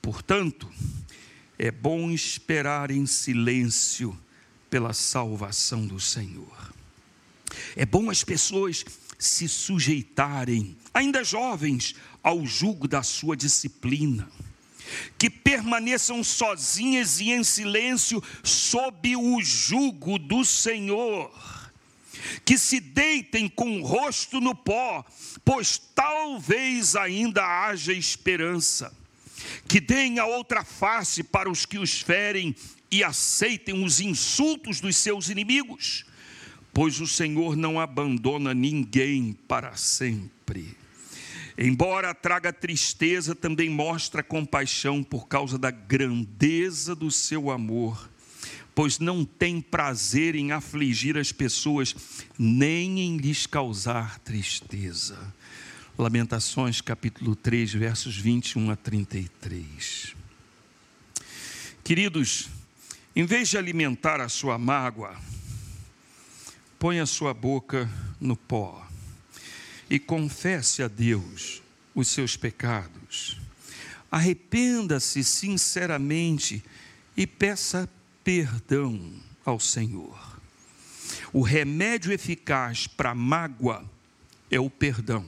Portanto, 0.00 0.70
é 1.58 1.70
bom 1.70 2.10
esperar 2.10 2.90
em 2.90 3.06
silêncio 3.06 4.18
pela 4.68 4.92
salvação 4.92 5.86
do 5.86 6.00
Senhor. 6.00 6.75
É 7.74 7.86
bom 7.86 8.10
as 8.10 8.24
pessoas 8.24 8.84
se 9.18 9.48
sujeitarem, 9.48 10.76
ainda 10.92 11.24
jovens, 11.24 11.94
ao 12.22 12.44
jugo 12.44 12.88
da 12.88 13.02
sua 13.02 13.36
disciplina, 13.36 14.28
que 15.18 15.30
permaneçam 15.30 16.22
sozinhas 16.22 17.20
e 17.20 17.30
em 17.30 17.42
silêncio 17.42 18.22
sob 18.42 19.16
o 19.16 19.40
jugo 19.40 20.18
do 20.18 20.44
Senhor, 20.44 21.32
que 22.44 22.58
se 22.58 22.80
deitem 22.80 23.48
com 23.48 23.80
o 23.80 23.84
rosto 23.84 24.40
no 24.40 24.54
pó, 24.54 25.04
pois 25.44 25.78
talvez 25.94 26.96
ainda 26.96 27.44
haja 27.44 27.92
esperança, 27.92 28.92
que 29.68 29.80
deem 29.80 30.18
a 30.18 30.26
outra 30.26 30.64
face 30.64 31.22
para 31.22 31.50
os 31.50 31.64
que 31.64 31.78
os 31.78 32.00
ferem 32.00 32.54
e 32.90 33.04
aceitem 33.04 33.84
os 33.84 34.00
insultos 34.00 34.80
dos 34.80 34.96
seus 34.96 35.28
inimigos 35.28 36.05
pois 36.76 37.00
o 37.00 37.06
Senhor 37.06 37.56
não 37.56 37.80
abandona 37.80 38.52
ninguém 38.52 39.32
para 39.32 39.74
sempre. 39.78 40.76
Embora 41.56 42.14
traga 42.14 42.52
tristeza, 42.52 43.34
também 43.34 43.70
mostra 43.70 44.22
compaixão 44.22 45.02
por 45.02 45.26
causa 45.26 45.56
da 45.56 45.70
grandeza 45.70 46.94
do 46.94 47.10
seu 47.10 47.50
amor, 47.50 48.10
pois 48.74 48.98
não 48.98 49.24
tem 49.24 49.58
prazer 49.58 50.34
em 50.34 50.52
afligir 50.52 51.16
as 51.16 51.32
pessoas, 51.32 51.96
nem 52.38 53.00
em 53.00 53.16
lhes 53.16 53.46
causar 53.46 54.18
tristeza. 54.18 55.16
Lamentações 55.96 56.82
capítulo 56.82 57.34
3, 57.34 57.72
versos 57.72 58.18
21 58.18 58.70
a 58.70 58.76
33. 58.76 60.14
Queridos, 61.82 62.50
em 63.14 63.24
vez 63.24 63.48
de 63.48 63.56
alimentar 63.56 64.20
a 64.20 64.28
sua 64.28 64.58
mágoa, 64.58 65.16
põe 66.78 67.00
a 67.00 67.06
sua 67.06 67.32
boca 67.32 67.90
no 68.20 68.36
pó 68.36 68.86
e 69.88 69.98
confesse 69.98 70.82
a 70.82 70.88
Deus 70.88 71.62
os 71.94 72.08
seus 72.08 72.36
pecados. 72.36 73.38
Arrependa-se 74.10 75.24
sinceramente 75.24 76.62
e 77.16 77.26
peça 77.26 77.88
perdão 78.22 79.12
ao 79.44 79.58
Senhor. 79.58 80.40
O 81.32 81.40
remédio 81.40 82.12
eficaz 82.12 82.86
para 82.86 83.10
a 83.10 83.14
mágoa 83.14 83.84
é 84.50 84.60
o 84.60 84.68
perdão. 84.68 85.24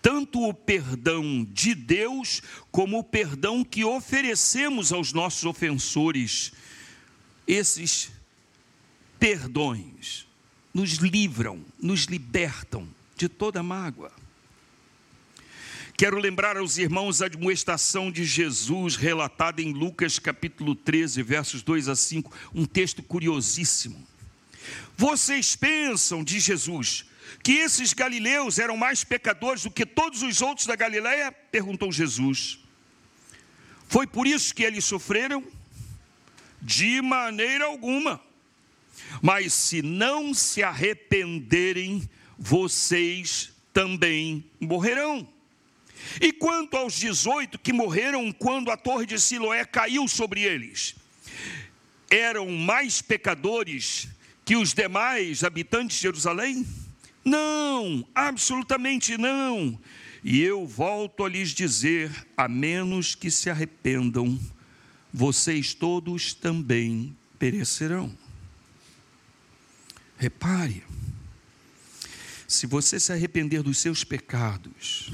Tanto 0.00 0.40
o 0.40 0.54
perdão 0.54 1.46
de 1.50 1.74
Deus, 1.74 2.42
como 2.70 2.98
o 2.98 3.04
perdão 3.04 3.64
que 3.64 3.84
oferecemos 3.84 4.92
aos 4.92 5.12
nossos 5.12 5.44
ofensores. 5.44 6.52
Esses 7.46 8.12
perdões 9.18 10.26
nos 10.74 10.94
livram, 10.94 11.64
nos 11.80 12.04
libertam 12.06 12.88
de 13.16 13.28
toda 13.28 13.62
mágoa. 13.62 14.12
Quero 15.96 16.18
lembrar 16.18 16.56
aos 16.56 16.76
irmãos 16.76 17.22
a 17.22 17.26
admoestação 17.26 18.10
de 18.10 18.24
Jesus 18.24 18.96
relatada 18.96 19.62
em 19.62 19.72
Lucas 19.72 20.18
capítulo 20.18 20.74
13, 20.74 21.22
versos 21.22 21.62
2 21.62 21.88
a 21.88 21.94
5, 21.94 22.36
um 22.52 22.66
texto 22.66 23.00
curiosíssimo. 23.00 24.04
Vocês 24.96 25.54
pensam, 25.54 26.24
diz 26.24 26.42
Jesus, 26.42 27.04
que 27.44 27.52
esses 27.52 27.92
galileus 27.92 28.58
eram 28.58 28.76
mais 28.76 29.04
pecadores 29.04 29.62
do 29.62 29.70
que 29.70 29.86
todos 29.86 30.22
os 30.22 30.42
outros 30.42 30.66
da 30.66 30.74
Galileia? 30.74 31.30
Perguntou 31.30 31.92
Jesus. 31.92 32.58
Foi 33.86 34.06
por 34.06 34.26
isso 34.26 34.52
que 34.52 34.64
eles 34.64 34.84
sofreram? 34.84 35.44
De 36.60 37.00
maneira 37.00 37.66
alguma. 37.66 38.20
Mas 39.22 39.52
se 39.52 39.82
não 39.82 40.34
se 40.34 40.62
arrependerem, 40.62 42.08
vocês 42.38 43.52
também 43.72 44.44
morrerão. 44.60 45.26
E 46.20 46.32
quanto 46.32 46.76
aos 46.76 46.94
18 46.94 47.58
que 47.58 47.72
morreram 47.72 48.30
quando 48.32 48.70
a 48.70 48.76
torre 48.76 49.06
de 49.06 49.20
Siloé 49.20 49.64
caiu 49.64 50.06
sobre 50.06 50.42
eles, 50.42 50.94
eram 52.10 52.50
mais 52.50 53.00
pecadores 53.00 54.08
que 54.44 54.56
os 54.56 54.72
demais 54.74 55.42
habitantes 55.42 55.96
de 55.96 56.02
Jerusalém? 56.02 56.66
Não, 57.24 58.06
absolutamente 58.14 59.16
não. 59.16 59.78
E 60.22 60.40
eu 60.42 60.66
volto 60.66 61.24
a 61.24 61.28
lhes 61.28 61.50
dizer: 61.50 62.10
a 62.36 62.46
menos 62.46 63.14
que 63.14 63.30
se 63.30 63.48
arrependam, 63.48 64.38
vocês 65.12 65.74
todos 65.74 66.34
também 66.34 67.16
perecerão. 67.38 68.12
Repare, 70.24 70.82
se 72.48 72.66
você 72.66 72.98
se 72.98 73.12
arrepender 73.12 73.62
dos 73.62 73.76
seus 73.76 74.04
pecados 74.04 75.12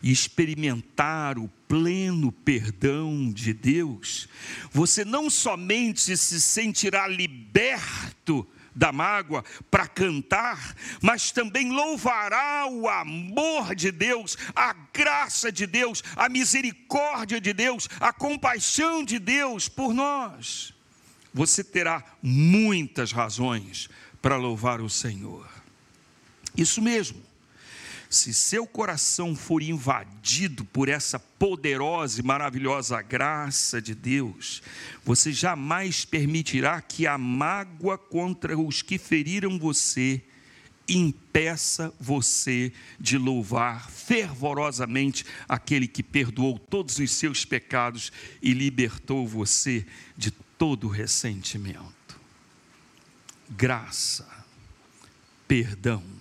e 0.00 0.12
experimentar 0.12 1.36
o 1.36 1.48
pleno 1.66 2.30
perdão 2.30 3.28
de 3.32 3.52
Deus, 3.52 4.28
você 4.70 5.04
não 5.04 5.28
somente 5.28 6.16
se 6.16 6.40
sentirá 6.40 7.08
liberto 7.08 8.46
da 8.72 8.92
mágoa 8.92 9.44
para 9.68 9.88
cantar, 9.88 10.76
mas 11.02 11.32
também 11.32 11.72
louvará 11.72 12.68
o 12.70 12.88
amor 12.88 13.74
de 13.74 13.90
Deus, 13.90 14.38
a 14.54 14.72
graça 14.92 15.50
de 15.50 15.66
Deus, 15.66 16.04
a 16.14 16.28
misericórdia 16.28 17.40
de 17.40 17.52
Deus, 17.52 17.88
a 17.98 18.12
compaixão 18.12 19.02
de 19.04 19.18
Deus 19.18 19.68
por 19.68 19.92
nós. 19.92 20.72
Você 21.34 21.64
terá 21.64 22.04
muitas 22.22 23.10
razões 23.10 23.88
para 24.20 24.36
louvar 24.36 24.80
o 24.80 24.90
Senhor. 24.90 25.48
Isso 26.56 26.80
mesmo. 26.82 27.20
Se 28.08 28.34
seu 28.34 28.66
coração 28.66 29.36
for 29.36 29.62
invadido 29.62 30.64
por 30.64 30.88
essa 30.88 31.16
poderosa 31.16 32.20
e 32.20 32.24
maravilhosa 32.24 33.00
graça 33.00 33.80
de 33.80 33.94
Deus, 33.94 34.62
você 35.04 35.32
jamais 35.32 36.04
permitirá 36.04 36.80
que 36.80 37.06
a 37.06 37.16
mágoa 37.16 37.96
contra 37.96 38.58
os 38.58 38.82
que 38.82 38.98
feriram 38.98 39.60
você 39.60 40.20
impeça 40.88 41.94
você 42.00 42.72
de 42.98 43.16
louvar 43.16 43.88
fervorosamente 43.88 45.24
aquele 45.48 45.86
que 45.86 46.02
perdoou 46.02 46.58
todos 46.58 46.98
os 46.98 47.12
seus 47.12 47.44
pecados 47.44 48.10
e 48.42 48.52
libertou 48.52 49.24
você 49.24 49.86
de 50.16 50.32
todo 50.32 50.88
ressentimento. 50.88 51.99
Graça, 53.50 54.26
perdão 55.46 56.20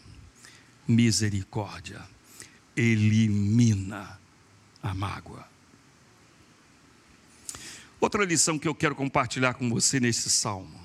misericórdia 0.89 2.01
elimina 2.75 4.19
a 4.81 4.93
mágoa. 4.93 5.47
Outra 7.99 8.25
lição 8.25 8.57
que 8.57 8.67
eu 8.67 8.73
quero 8.73 8.95
compartilhar 8.95 9.53
com 9.53 9.69
você 9.69 9.99
nesse 9.99 10.29
salmo. 10.29 10.79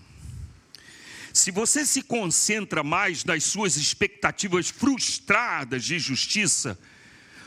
Se 1.33 1.50
você 1.50 1.87
se 1.87 2.02
concentra 2.02 2.83
mais 2.83 3.24
nas 3.24 3.44
suas 3.44 3.76
expectativas 3.76 4.68
frustradas 4.68 5.85
de 5.85 5.98
justiça 5.98 6.78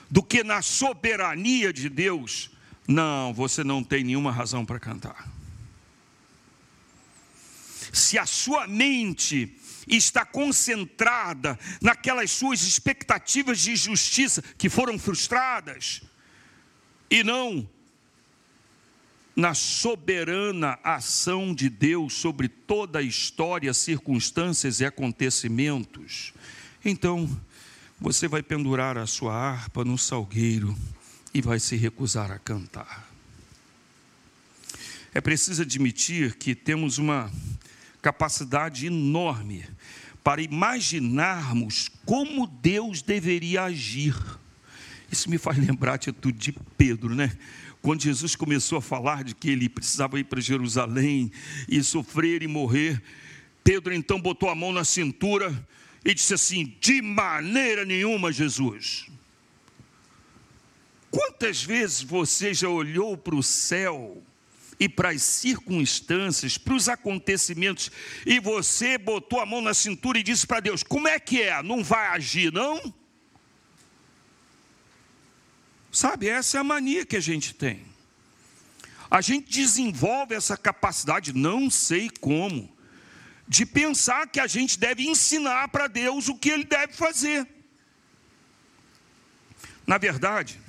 do 0.10 0.24
que 0.24 0.44
na 0.44 0.62
soberania 0.62 1.72
de 1.72 1.90
Deus, 1.90 2.50
não, 2.88 3.34
você 3.34 3.64
não 3.64 3.84
tem 3.84 4.04
nenhuma 4.04 4.32
razão 4.32 4.66
para 4.66 4.80
cantar. 4.80 5.30
Se 7.98 8.18
a 8.18 8.26
sua 8.26 8.68
mente 8.68 9.58
está 9.88 10.24
concentrada 10.24 11.58
naquelas 11.82 12.30
suas 12.32 12.62
expectativas 12.62 13.60
de 13.60 13.76
justiça 13.76 14.44
que 14.58 14.70
foram 14.70 15.00
frustradas, 15.00 16.02
e 17.10 17.24
não 17.24 17.68
na 19.36 19.54
soberana 19.54 20.80
ação 20.84 21.54
de 21.54 21.70
Deus 21.70 22.14
sobre 22.14 22.48
toda 22.48 23.00
a 23.00 23.04
história, 23.04 23.74
circunstâncias 23.74 24.80
e 24.80 24.86
acontecimentos. 24.86 26.34
Então, 26.84 27.30
você 28.00 28.28
vai 28.28 28.44
pendurar 28.44 28.98
a 28.98 29.06
sua 29.06 29.34
harpa 29.36 29.86
no 29.86 29.98
salgueiro 29.98 30.76
e 31.34 31.42
vai 31.42 31.60
se 31.60 31.76
recusar 31.76 32.32
a 32.32 32.40
cantar. 32.40 33.08
É 35.14 35.22
preciso 35.22 35.62
admitir 35.62 36.36
que 36.36 36.54
temos 36.54 36.98
uma 36.98 37.32
capacidade 38.02 38.88
enorme 38.88 39.66
para 40.24 40.42
imaginarmos 40.42 41.90
como 42.06 42.48
Deus 42.48 43.02
deveria 43.02 43.64
agir. 43.64 44.16
Isso 45.12 45.30
me 45.30 45.38
faz 45.38 45.58
lembrar 45.58 45.94
a 45.94 45.96
atitude 45.96 46.38
de 46.38 46.56
Pedro, 46.78 47.16
né? 47.16 47.32
Quando 47.82 48.02
Jesus 48.02 48.36
começou 48.36 48.78
a 48.78 48.82
falar 48.82 49.24
de 49.24 49.34
que 49.34 49.50
ele 49.50 49.70
precisava 49.70 50.20
ir 50.20 50.26
para 50.26 50.42
Jerusalém 50.42 51.32
e 51.70 51.82
sofrer 51.82 52.44
e 52.44 52.48
morrer, 52.48 53.02
Pedro 53.64 53.94
então 53.94 54.20
botou 54.20 54.50
a 54.50 54.56
mão 54.56 54.74
na 54.74 54.84
cintura 54.84 55.66
e 56.04 56.14
disse 56.14 56.34
assim: 56.34 56.76
De 56.82 57.02
maneira 57.02 57.86
nenhuma, 57.86 58.32
Jesus. 58.32 59.08
Quantas 61.10 61.64
vezes 61.64 62.02
você 62.02 62.54
já 62.54 62.68
olhou 62.68 63.18
para 63.18 63.36
o 63.36 63.42
céu 63.42 64.22
e 64.80 64.88
para 64.88 65.10
as 65.10 65.22
circunstâncias, 65.24 66.58
para 66.58 66.74
os 66.74 66.88
acontecimentos, 66.88 67.92
e 68.26 68.40
você 68.40 68.98
botou 68.98 69.40
a 69.40 69.46
mão 69.46 69.62
na 69.62 69.74
cintura 69.74 70.20
e 70.20 70.24
disse 70.24 70.46
para 70.46 70.60
Deus: 70.60 70.84
Como 70.84 71.08
é 71.08 71.20
que 71.20 71.42
é? 71.42 71.62
Não 71.64 71.84
vai 71.84 72.08
agir, 72.08 72.52
não? 72.52 72.94
Sabe, 75.92 76.28
essa 76.28 76.58
é 76.58 76.60
a 76.60 76.64
mania 76.64 77.06
que 77.06 77.16
a 77.16 77.22
gente 77.22 77.56
tem. 77.56 77.84
A 79.10 79.22
gente 79.22 79.50
desenvolve 79.50 80.36
essa 80.36 80.56
capacidade, 80.58 81.34
não 81.34 81.70
sei 81.72 82.10
como, 82.20 82.70
de 83.48 83.66
pensar 83.66 84.28
que 84.28 84.40
a 84.40 84.46
gente 84.46 84.78
deve 84.78 85.08
ensinar 85.08 85.70
para 85.70 85.88
Deus 85.88 86.28
o 86.28 86.36
que 86.36 86.50
ele 86.50 86.66
deve 86.66 86.94
fazer. 86.94 87.48
Na 89.88 89.98
verdade, 89.98 90.60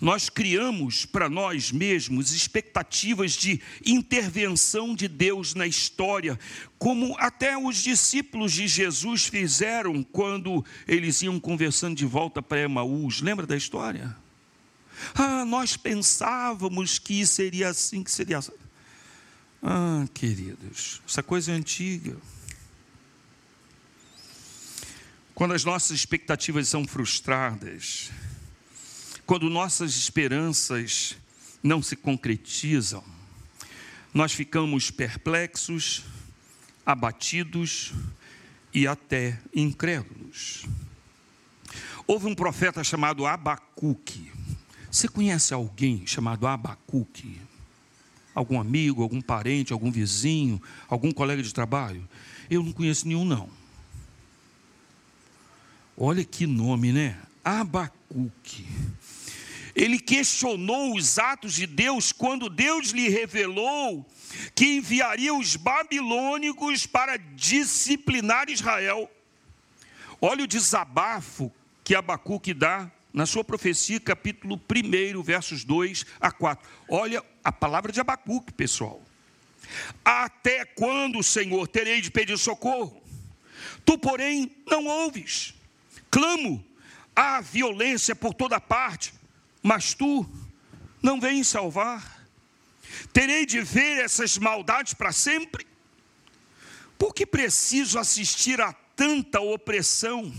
nós 0.00 0.28
criamos 0.28 1.06
para 1.06 1.28
nós 1.28 1.70
mesmos 1.72 2.32
expectativas 2.32 3.32
de 3.32 3.60
intervenção 3.84 4.94
de 4.94 5.08
Deus 5.08 5.54
na 5.54 5.66
história, 5.66 6.38
como 6.78 7.16
até 7.18 7.56
os 7.56 7.76
discípulos 7.82 8.52
de 8.52 8.66
Jesus 8.66 9.26
fizeram 9.26 10.02
quando 10.02 10.64
eles 10.86 11.22
iam 11.22 11.38
conversando 11.40 11.96
de 11.96 12.06
volta 12.06 12.42
para 12.42 12.60
Emaús. 12.60 13.20
Lembra 13.20 13.46
da 13.46 13.56
história? 13.56 14.16
Ah, 15.14 15.44
nós 15.44 15.76
pensávamos 15.76 16.98
que 16.98 17.26
seria 17.26 17.68
assim, 17.68 18.02
que 18.02 18.10
seria 18.10 18.38
assim. 18.38 18.52
Ah, 19.62 20.06
queridos, 20.12 21.00
essa 21.08 21.22
coisa 21.22 21.52
é 21.52 21.54
antiga. 21.54 22.16
Quando 25.34 25.52
as 25.52 25.64
nossas 25.64 25.90
expectativas 25.92 26.68
são 26.68 26.86
frustradas, 26.86 28.10
quando 29.26 29.48
nossas 29.48 29.96
esperanças 29.96 31.16
não 31.62 31.82
se 31.82 31.96
concretizam, 31.96 33.02
nós 34.12 34.32
ficamos 34.32 34.90
perplexos, 34.90 36.04
abatidos 36.84 37.92
e 38.72 38.86
até 38.86 39.40
incrédulos. 39.54 40.66
Houve 42.06 42.26
um 42.26 42.34
profeta 42.34 42.84
chamado 42.84 43.24
Abacuque. 43.24 44.30
Você 44.90 45.08
conhece 45.08 45.54
alguém 45.54 46.06
chamado 46.06 46.46
Abacuque? 46.46 47.40
Algum 48.34 48.60
amigo, 48.60 49.02
algum 49.02 49.20
parente, 49.20 49.72
algum 49.72 49.90
vizinho, 49.90 50.60
algum 50.88 51.10
colega 51.10 51.42
de 51.42 51.54
trabalho? 51.54 52.06
Eu 52.50 52.62
não 52.62 52.72
conheço 52.72 53.08
nenhum, 53.08 53.24
não. 53.24 53.48
Olha 55.96 56.24
que 56.24 56.46
nome, 56.46 56.92
né? 56.92 57.16
Abacuque. 58.14 58.66
Ele 59.74 59.98
questionou 59.98 60.94
os 60.94 61.18
atos 61.18 61.54
de 61.54 61.66
Deus 61.66 62.12
quando 62.12 62.48
Deus 62.48 62.90
lhe 62.90 63.08
revelou 63.08 64.06
que 64.54 64.76
enviaria 64.76 65.34
os 65.34 65.56
babilônicos 65.56 66.86
para 66.86 67.16
disciplinar 67.16 68.48
Israel. 68.48 69.10
Olha 70.20 70.44
o 70.44 70.48
desabafo 70.48 71.52
que 71.82 71.94
Abacuque 71.94 72.54
dá 72.54 72.90
na 73.12 73.26
sua 73.26 73.44
profecia, 73.44 73.98
capítulo 73.98 74.60
1, 74.70 75.22
versos 75.22 75.64
2 75.64 76.06
a 76.20 76.30
4. 76.30 76.68
Olha 76.88 77.22
a 77.42 77.52
palavra 77.52 77.90
de 77.90 78.00
Abacuque, 78.00 78.52
pessoal. 78.52 79.02
Até 80.04 80.64
quando, 80.64 81.22
Senhor, 81.22 81.66
terei 81.66 82.00
de 82.00 82.10
pedir 82.10 82.38
socorro? 82.38 83.02
Tu, 83.84 83.98
porém, 83.98 84.54
não 84.66 84.86
ouves. 84.86 85.54
Clamo, 86.10 86.64
há 87.14 87.40
violência 87.40 88.14
por 88.14 88.34
toda 88.34 88.60
parte 88.60 89.12
mas 89.64 89.94
tu 89.94 90.26
não 91.02 91.18
vens 91.18 91.48
salvar. 91.48 92.28
Terei 93.14 93.46
de 93.46 93.62
ver 93.62 94.04
essas 94.04 94.36
maldades 94.36 94.92
para 94.92 95.10
sempre? 95.10 95.66
Por 96.98 97.14
que 97.14 97.24
preciso 97.24 97.98
assistir 97.98 98.60
a 98.60 98.74
tanta 98.94 99.40
opressão? 99.40 100.30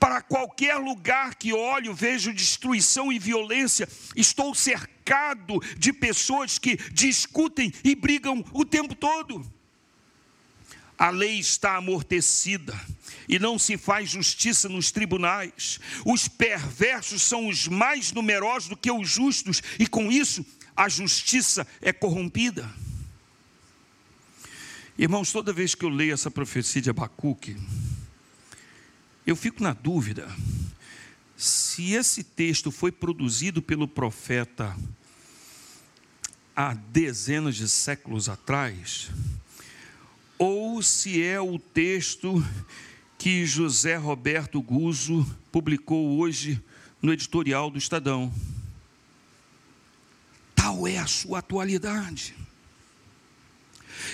Para 0.00 0.22
qualquer 0.22 0.76
lugar 0.76 1.34
que 1.34 1.52
olho, 1.52 1.92
vejo 1.92 2.32
destruição 2.32 3.12
e 3.12 3.18
violência. 3.18 3.86
Estou 4.16 4.54
cercado 4.54 5.60
de 5.76 5.92
pessoas 5.92 6.58
que 6.58 6.76
discutem 6.92 7.70
e 7.84 7.94
brigam 7.94 8.42
o 8.54 8.64
tempo 8.64 8.94
todo. 8.94 9.44
A 10.98 11.10
lei 11.10 11.38
está 11.38 11.76
amortecida 11.76 12.78
e 13.28 13.38
não 13.38 13.58
se 13.58 13.76
faz 13.76 14.10
justiça 14.10 14.68
nos 14.68 14.90
tribunais. 14.90 15.78
Os 16.04 16.26
perversos 16.28 17.22
são 17.22 17.48
os 17.48 17.68
mais 17.68 18.12
numerosos 18.12 18.68
do 18.68 18.76
que 18.76 18.90
os 18.90 19.08
justos, 19.08 19.62
e 19.78 19.86
com 19.86 20.10
isso 20.10 20.44
a 20.76 20.88
justiça 20.88 21.66
é 21.80 21.92
corrompida. 21.92 22.70
Irmãos, 24.98 25.30
toda 25.30 25.52
vez 25.52 25.74
que 25.74 25.84
eu 25.84 25.90
leio 25.90 26.14
essa 26.14 26.30
profecia 26.30 26.80
de 26.80 26.88
Abacuque, 26.88 27.56
eu 29.26 29.36
fico 29.36 29.62
na 29.62 29.74
dúvida: 29.74 30.34
se 31.36 31.92
esse 31.92 32.24
texto 32.24 32.70
foi 32.70 32.90
produzido 32.90 33.60
pelo 33.60 33.86
profeta 33.86 34.74
há 36.54 36.72
dezenas 36.72 37.56
de 37.56 37.68
séculos 37.68 38.30
atrás, 38.30 39.10
ou 40.38 40.82
se 40.82 41.22
é 41.22 41.40
o 41.40 41.58
texto 41.58 42.44
que 43.18 43.46
José 43.46 43.96
Roberto 43.96 44.60
Guzzo 44.60 45.26
publicou 45.50 46.18
hoje 46.18 46.62
no 47.00 47.12
editorial 47.12 47.70
do 47.70 47.78
Estadão. 47.78 48.32
Tal 50.54 50.86
é 50.86 50.98
a 50.98 51.06
sua 51.06 51.38
atualidade. 51.38 52.34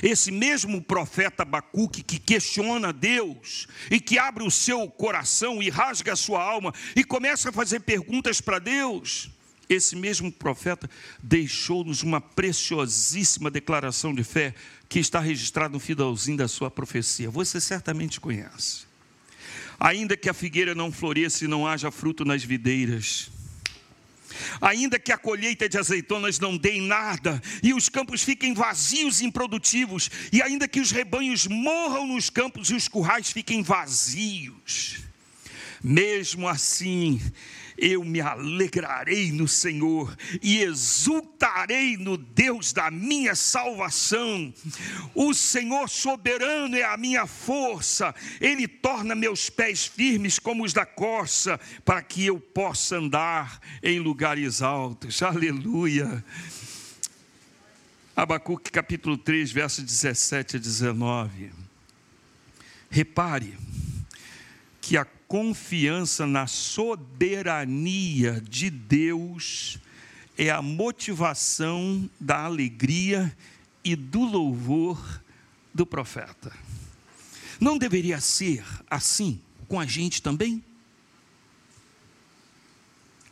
Esse 0.02 0.30
mesmo 0.30 0.80
profeta 0.80 1.42
Abacuque 1.42 2.02
que 2.02 2.18
questiona 2.18 2.92
Deus 2.92 3.66
e 3.90 4.00
que 4.00 4.18
abre 4.18 4.44
o 4.44 4.50
seu 4.50 4.88
coração 4.88 5.62
e 5.62 5.68
rasga 5.68 6.12
a 6.12 6.16
sua 6.16 6.42
alma 6.42 6.72
e 6.94 7.02
começa 7.02 7.50
a 7.50 7.52
fazer 7.52 7.80
perguntas 7.80 8.40
para 8.40 8.58
Deus, 8.58 9.30
esse 9.68 9.96
mesmo 9.96 10.30
profeta 10.30 10.88
deixou-nos 11.22 12.02
uma 12.02 12.20
preciosíssima 12.20 13.50
declaração 13.50 14.14
de 14.14 14.24
fé 14.24 14.54
que 14.88 14.98
está 14.98 15.20
registrada 15.20 15.72
no 15.72 15.80
finalzinho 15.80 16.36
da 16.36 16.48
sua 16.48 16.70
profecia. 16.70 17.30
Você 17.30 17.60
certamente 17.60 18.20
conhece. 18.20 18.84
Ainda 19.80 20.16
que 20.16 20.28
a 20.28 20.34
figueira 20.34 20.74
não 20.74 20.92
floresça 20.92 21.44
e 21.44 21.48
não 21.48 21.66
haja 21.66 21.90
fruto 21.90 22.24
nas 22.24 22.44
videiras, 22.44 23.30
ainda 24.60 24.98
que 24.98 25.12
a 25.12 25.18
colheita 25.18 25.68
de 25.68 25.78
azeitonas 25.78 26.38
não 26.38 26.56
dê 26.56 26.72
em 26.72 26.82
nada, 26.82 27.40
e 27.62 27.74
os 27.74 27.88
campos 27.88 28.22
fiquem 28.22 28.54
vazios 28.54 29.20
e 29.20 29.24
improdutivos, 29.24 30.10
e 30.32 30.42
ainda 30.42 30.68
que 30.68 30.80
os 30.80 30.90
rebanhos 30.90 31.46
morram 31.46 32.06
nos 32.06 32.30
campos 32.30 32.70
e 32.70 32.74
os 32.74 32.88
currais 32.88 33.30
fiquem 33.30 33.62
vazios, 33.62 35.00
mesmo 35.82 36.48
assim, 36.48 37.20
eu 37.82 38.04
me 38.04 38.20
alegrarei 38.20 39.32
no 39.32 39.48
Senhor 39.48 40.16
e 40.40 40.62
exultarei 40.62 41.96
no 41.96 42.16
Deus 42.16 42.72
da 42.72 42.92
minha 42.92 43.34
salvação. 43.34 44.54
O 45.12 45.34
Senhor 45.34 45.88
soberano 45.90 46.76
é 46.76 46.84
a 46.84 46.96
minha 46.96 47.26
força, 47.26 48.14
Ele 48.40 48.68
torna 48.68 49.16
meus 49.16 49.50
pés 49.50 49.84
firmes 49.84 50.38
como 50.38 50.64
os 50.64 50.72
da 50.72 50.86
corça, 50.86 51.58
para 51.84 52.00
que 52.00 52.24
eu 52.24 52.38
possa 52.38 52.98
andar 52.98 53.60
em 53.82 53.98
lugares 53.98 54.62
altos. 54.62 55.20
Aleluia. 55.20 56.24
Abacuque 58.14 58.70
capítulo 58.70 59.18
3, 59.18 59.50
versos 59.50 59.82
17 59.82 60.56
a 60.56 60.60
19. 60.60 61.50
Repare 62.88 63.58
que 64.80 64.96
a 64.96 65.04
confiança 65.32 66.26
na 66.26 66.46
soberania 66.46 68.38
de 68.42 68.68
Deus 68.68 69.78
é 70.36 70.50
a 70.50 70.60
motivação 70.60 72.06
da 72.20 72.44
alegria 72.44 73.34
e 73.82 73.96
do 73.96 74.24
louvor 74.24 75.22
do 75.72 75.86
profeta. 75.86 76.52
Não 77.58 77.78
deveria 77.78 78.20
ser 78.20 78.62
assim 78.90 79.40
com 79.66 79.80
a 79.80 79.86
gente 79.86 80.20
também? 80.20 80.62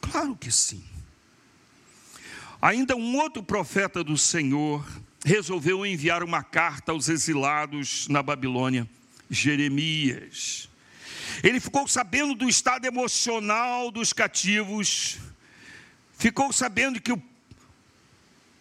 Claro 0.01 0.35
que 0.35 0.51
sim. 0.51 0.83
Ainda 2.63 2.97
um 2.97 3.19
outro 3.19 3.43
profeta 3.43 4.03
do 4.03 4.17
Senhor 4.17 4.83
resolveu 5.23 5.85
enviar 5.85 6.23
uma 6.23 6.43
carta 6.43 6.93
aos 6.93 7.11
exilados 7.11 8.09
na 8.09 8.23
Babilônia, 8.23 8.89
Jeremias. 9.29 10.70
Ele 11.43 11.61
ficou 11.61 11.87
sabendo 11.87 12.35
do 12.35 12.49
estado 12.49 12.87
emocional 12.87 13.91
dos 13.91 14.13
cativos, 14.13 15.19
ficou 16.19 16.53
sabendo 16.53 17.01
que 17.01 17.17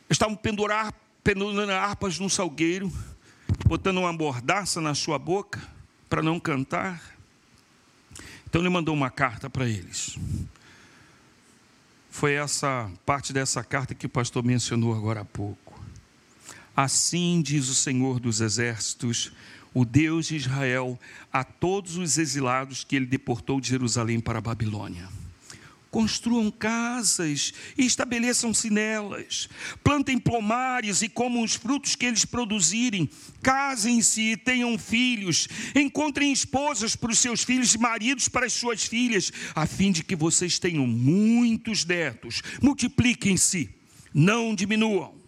estavam 0.10 0.36
pendurar, 0.36 0.94
pendurando 1.24 1.72
harpas 1.72 2.20
no 2.20 2.30
salgueiro, 2.30 2.92
botando 3.66 3.98
uma 4.00 4.14
mordaça 4.14 4.82
na 4.82 4.96
sua 4.96 5.20
boca 5.20 5.62
para 6.10 6.22
não 6.24 6.40
cantar. 6.40 7.02
Então 8.48 8.62
ele 8.62 8.70
mandou 8.70 8.96
uma 8.96 9.12
carta 9.12 9.50
para 9.50 9.68
eles. 9.68 10.18
Foi 12.10 12.34
essa 12.34 12.92
parte 13.06 13.32
dessa 13.32 13.64
carta 13.64 13.94
que 13.94 14.08
o 14.08 14.10
pastor 14.10 14.44
mencionou 14.44 14.96
agora 14.96 15.22
há 15.22 15.26
pouco. 15.26 15.80
Assim 16.76 17.42
diz 17.42 17.70
o 17.70 17.76
Senhor 17.76 18.20
dos 18.20 18.42
Exércitos, 18.42 19.32
o 19.74 19.86
Deus 19.86 20.28
de 20.28 20.36
Israel 20.36 21.00
a 21.32 21.44
todos 21.44 21.98
os 21.98 22.18
exilados 22.18 22.84
que 22.84 22.96
ele 22.96 23.06
deportou 23.06 23.62
de 23.62 23.70
Jerusalém 23.70 24.20
para 24.20 24.40
a 24.40 24.42
Babilônia. 24.42 25.08
Construam 25.92 26.52
casas 26.52 27.52
e 27.76 27.84
estabeleçam-se 27.84 28.70
nelas. 28.70 29.50
Plantem 29.84 30.20
pomares 30.20 31.02
e 31.02 31.10
comam 31.10 31.42
os 31.42 31.56
frutos 31.56 31.96
que 31.96 32.06
eles 32.06 32.26
produzirem. 32.26 33.10
Casem-se 33.42 34.22
e 34.22 34.38
tenham 34.38 34.78
filhos. 34.78 35.48
Encontrem 35.74 36.32
esposas 36.32 36.96
para 36.96 37.12
os 37.12 37.18
seus 37.18 37.44
filhos 37.44 37.74
e 37.74 37.80
maridos 37.80 38.30
para 38.30 38.46
as 38.46 38.54
suas 38.54 38.84
filhas, 38.84 39.32
a 39.56 39.66
fim 39.66 39.92
de 39.92 40.04
que 40.04 40.16
vocês 40.16 40.60
tenham 40.60 40.86
muitos 40.86 41.84
netos. 41.84 42.44
Multipliquem-se, 42.62 43.68
não 44.14 44.54
diminuam. 44.54 45.19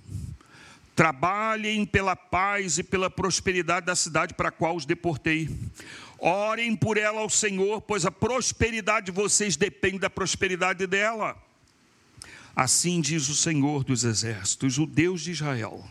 Trabalhem 0.95 1.85
pela 1.85 2.15
paz 2.15 2.77
e 2.77 2.83
pela 2.83 3.09
prosperidade 3.09 3.85
da 3.85 3.95
cidade 3.95 4.33
para 4.33 4.49
a 4.49 4.51
qual 4.51 4.75
os 4.75 4.85
deportei. 4.85 5.49
Orem 6.19 6.75
por 6.75 6.97
ela 6.97 7.21
ao 7.21 7.29
Senhor, 7.29 7.81
pois 7.81 8.05
a 8.05 8.11
prosperidade 8.11 9.07
de 9.07 9.11
vocês 9.11 9.55
depende 9.55 9.99
da 9.99 10.09
prosperidade 10.09 10.85
dela. 10.85 11.35
Assim 12.55 12.99
diz 12.99 13.29
o 13.29 13.35
Senhor 13.35 13.83
dos 13.83 14.03
Exércitos, 14.03 14.77
o 14.77 14.85
Deus 14.85 15.21
de 15.21 15.31
Israel. 15.31 15.83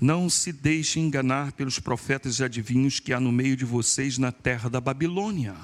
Não 0.00 0.28
se 0.28 0.52
deixe 0.52 1.00
enganar 1.00 1.52
pelos 1.52 1.78
profetas 1.78 2.38
e 2.38 2.44
adivinhos 2.44 3.00
que 3.00 3.12
há 3.12 3.20
no 3.20 3.32
meio 3.32 3.56
de 3.56 3.64
vocês 3.64 4.18
na 4.18 4.30
terra 4.30 4.68
da 4.68 4.80
Babilônia. 4.80 5.54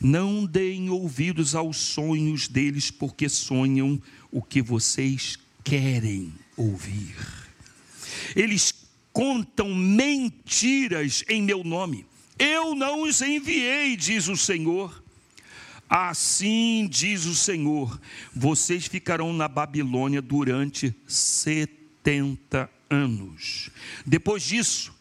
Não 0.00 0.44
deem 0.44 0.90
ouvidos 0.90 1.54
aos 1.54 1.76
sonhos 1.78 2.46
deles, 2.46 2.90
porque 2.90 3.28
sonham 3.28 4.00
o 4.30 4.42
que 4.42 4.60
vocês 4.60 5.38
querem 5.64 6.32
ouvir. 6.58 7.16
Eles 8.36 8.74
contam 9.12 9.74
mentiras 9.74 11.24
em 11.28 11.42
meu 11.42 11.64
nome. 11.64 12.04
Eu 12.38 12.74
não 12.74 13.02
os 13.02 13.22
enviei, 13.22 13.96
diz 13.96 14.28
o 14.28 14.36
Senhor. 14.36 15.02
Assim 15.88 16.86
diz 16.90 17.24
o 17.24 17.34
Senhor: 17.34 17.98
vocês 18.34 18.86
ficarão 18.86 19.32
na 19.32 19.48
Babilônia 19.48 20.20
durante 20.20 20.94
70 21.06 22.68
anos. 22.90 23.70
Depois 24.04 24.42
disso, 24.42 24.92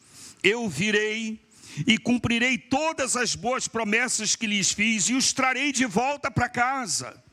eu 0.41 0.69
virei 0.69 1.39
e 1.85 1.97
cumprirei 1.97 2.57
todas 2.57 3.15
as 3.15 3.35
boas 3.35 3.67
promessas 3.67 4.35
que 4.35 4.47
lhes 4.47 4.71
fiz 4.71 5.09
e 5.09 5.13
os 5.13 5.33
trarei 5.33 5.71
de 5.71 5.85
volta 5.85 6.31
para 6.31 6.49
casa 6.49 7.26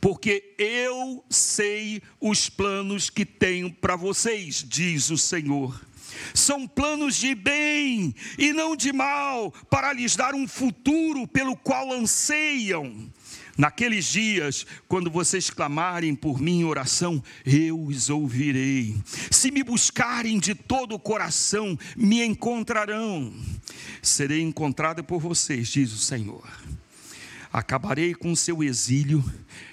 porque 0.00 0.54
eu 0.58 1.24
sei 1.28 2.02
os 2.20 2.48
planos 2.48 3.10
que 3.10 3.24
tenho 3.24 3.72
para 3.72 3.96
vocês, 3.96 4.64
diz 4.66 5.10
o 5.10 5.18
Senhor. 5.18 5.88
São 6.34 6.66
planos 6.66 7.16
de 7.16 7.34
bem 7.34 8.14
e 8.38 8.52
não 8.52 8.74
de 8.74 8.92
mal, 8.92 9.52
para 9.70 9.92
lhes 9.92 10.16
dar 10.16 10.34
um 10.34 10.48
futuro 10.48 11.26
pelo 11.26 11.56
qual 11.56 11.92
anseiam. 11.92 13.10
Naqueles 13.56 14.06
dias, 14.06 14.64
quando 14.86 15.10
vocês 15.10 15.50
clamarem 15.50 16.14
por 16.14 16.40
mim 16.40 16.60
em 16.60 16.64
oração, 16.64 17.22
eu 17.44 17.80
os 17.82 18.08
ouvirei. 18.08 18.96
Se 19.32 19.50
me 19.50 19.64
buscarem 19.64 20.38
de 20.38 20.54
todo 20.54 20.94
o 20.94 20.98
coração, 20.98 21.76
me 21.96 22.24
encontrarão. 22.24 23.34
Serei 24.00 24.42
encontrada 24.42 25.02
por 25.02 25.20
vocês, 25.20 25.68
diz 25.68 25.92
o 25.92 25.98
Senhor 25.98 26.48
acabarei 27.52 28.14
com 28.14 28.34
seu 28.36 28.62
exílio 28.62 29.24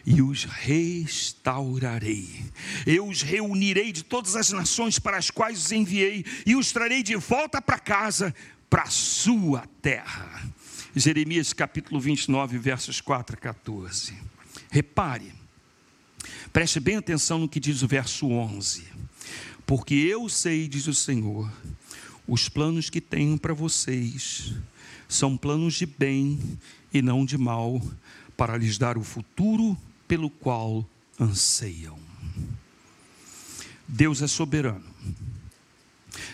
e 0.06 0.22
os 0.22 0.46
restaurarei. 0.46 2.46
Eu 2.86 3.08
os 3.08 3.22
reunirei 3.22 3.92
de 3.92 4.04
todas 4.04 4.36
as 4.36 4.52
nações 4.52 5.00
para 5.00 5.18
as 5.18 5.30
quais 5.30 5.60
os 5.60 5.72
enviei 5.72 6.26
e 6.46 6.56
os 6.56 6.72
trarei 6.72 7.04
de 7.04 7.16
volta 7.16 7.62
para 7.62 7.80
casa, 7.80 8.34
para 8.70 8.84
a 8.84 8.90
sua 8.90 9.68
terra. 9.82 10.44
Jeremias 10.96 11.52
capítulo 11.52 12.00
29, 12.00 12.58
versos 12.58 13.02
4 13.02 13.36
a 13.36 13.40
14. 13.40 14.14
Repare, 14.72 15.34
preste 16.54 16.80
bem 16.80 16.96
atenção 16.96 17.40
no 17.40 17.50
que 17.50 17.60
diz 17.60 17.82
o 17.82 17.88
verso 17.88 18.28
11. 18.28 18.84
Porque 19.66 19.96
eu 19.96 20.30
sei, 20.30 20.68
diz 20.68 20.88
o 20.88 20.94
Senhor, 20.94 21.52
os 22.28 22.48
planos 22.48 22.90
que 22.90 23.02
tenho 23.02 23.38
para 23.38 23.54
vocês 23.54 24.54
são 25.08 25.36
planos 25.36 25.76
de 25.76 25.86
bem 25.86 26.40
e 26.98 27.02
não 27.02 27.26
de 27.26 27.38
mal, 27.38 27.82
para 28.38 28.58
lhes 28.58 28.78
dar 28.78 28.98
o 28.98 29.04
futuro 29.04 29.78
pelo 30.08 30.30
qual 30.30 30.88
anseiam. 31.20 32.00
Deus 33.86 34.22
é 34.22 34.28
soberano. 34.28 34.96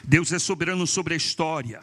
Deus 0.04 0.32
é 0.32 0.38
soberano 0.38 0.86
sobre 0.86 1.16
a 1.16 1.18
história, 1.18 1.82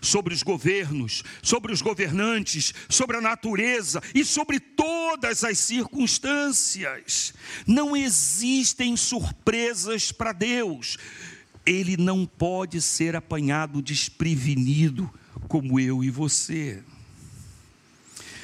sobre 0.00 0.32
os 0.34 0.42
governos, 0.42 1.24
sobre 1.42 1.72
os 1.72 1.82
governantes, 1.82 2.72
sobre 2.88 3.16
a 3.16 3.20
natureza 3.20 4.00
e 4.14 4.24
sobre 4.24 4.60
todas 4.60 5.42
as 5.42 5.58
circunstâncias. 5.58 7.34
Não 7.66 7.96
existem 7.96 8.96
surpresas 8.96 10.12
para 10.12 10.32
Deus. 10.32 10.96
Ele 11.66 11.96
não 11.96 12.24
pode 12.24 12.80
ser 12.80 13.16
apanhado 13.16 13.82
desprevenido 13.82 15.10
como 15.48 15.80
eu 15.80 16.04
e 16.04 16.10
você. 16.10 16.82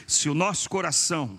Se 0.08 0.30
o 0.30 0.34
nosso 0.34 0.70
coração 0.70 1.38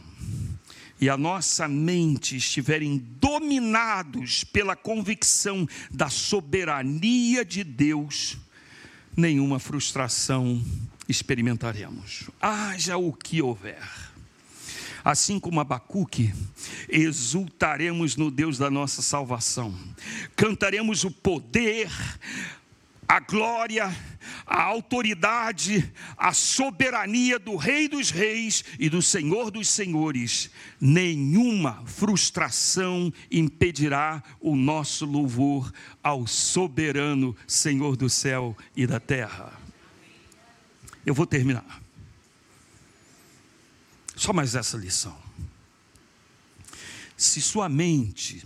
e 1.01 1.09
a 1.09 1.17
nossa 1.17 1.67
mente 1.67 2.37
estiverem 2.37 2.99
dominados 3.19 4.43
pela 4.43 4.75
convicção 4.75 5.67
da 5.89 6.07
soberania 6.07 7.43
de 7.43 7.63
Deus, 7.63 8.37
nenhuma 9.17 9.57
frustração 9.57 10.63
experimentaremos, 11.07 12.29
haja 12.39 12.95
o 12.95 13.11
que 13.11 13.41
houver. 13.41 13.81
Assim 15.03 15.39
como 15.39 15.59
Abacuque, 15.59 16.31
exultaremos 16.87 18.15
no 18.15 18.29
Deus 18.29 18.59
da 18.59 18.69
nossa 18.69 19.01
salvação, 19.01 19.75
cantaremos 20.35 21.03
o 21.03 21.09
poder, 21.09 21.89
a 23.09 23.19
glória, 23.19 23.85
a 24.45 24.61
autoridade, 24.61 25.91
a 26.15 26.31
soberania 26.31 27.39
do 27.39 27.55
Rei 27.55 27.87
dos 27.87 28.11
Reis 28.11 28.63
e 28.77 28.87
do 28.87 29.01
Senhor 29.01 29.49
dos 29.49 29.67
Senhores. 29.67 30.51
Nenhuma 30.79 31.83
frustração 31.87 33.11
impedirá 33.31 34.21
o 34.39 34.55
nosso 34.55 35.07
louvor 35.07 35.73
ao 36.03 36.27
soberano 36.27 37.35
Senhor 37.47 37.95
do 37.97 38.07
céu 38.11 38.55
e 38.75 38.85
da 38.85 38.99
terra. 38.99 39.59
Eu 41.03 41.15
vou 41.15 41.25
terminar. 41.25 41.81
Só 44.15 44.31
mais 44.31 44.53
essa 44.53 44.77
lição. 44.77 45.17
Se 47.17 47.41
sua 47.41 47.67
mente 47.67 48.45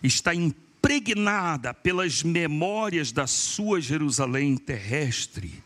está 0.00 0.32
em 0.32 0.54
impregnada 0.86 1.74
pelas 1.74 2.22
memórias 2.22 3.10
da 3.10 3.26
sua 3.26 3.80
Jerusalém 3.80 4.56
terrestre, 4.56 5.62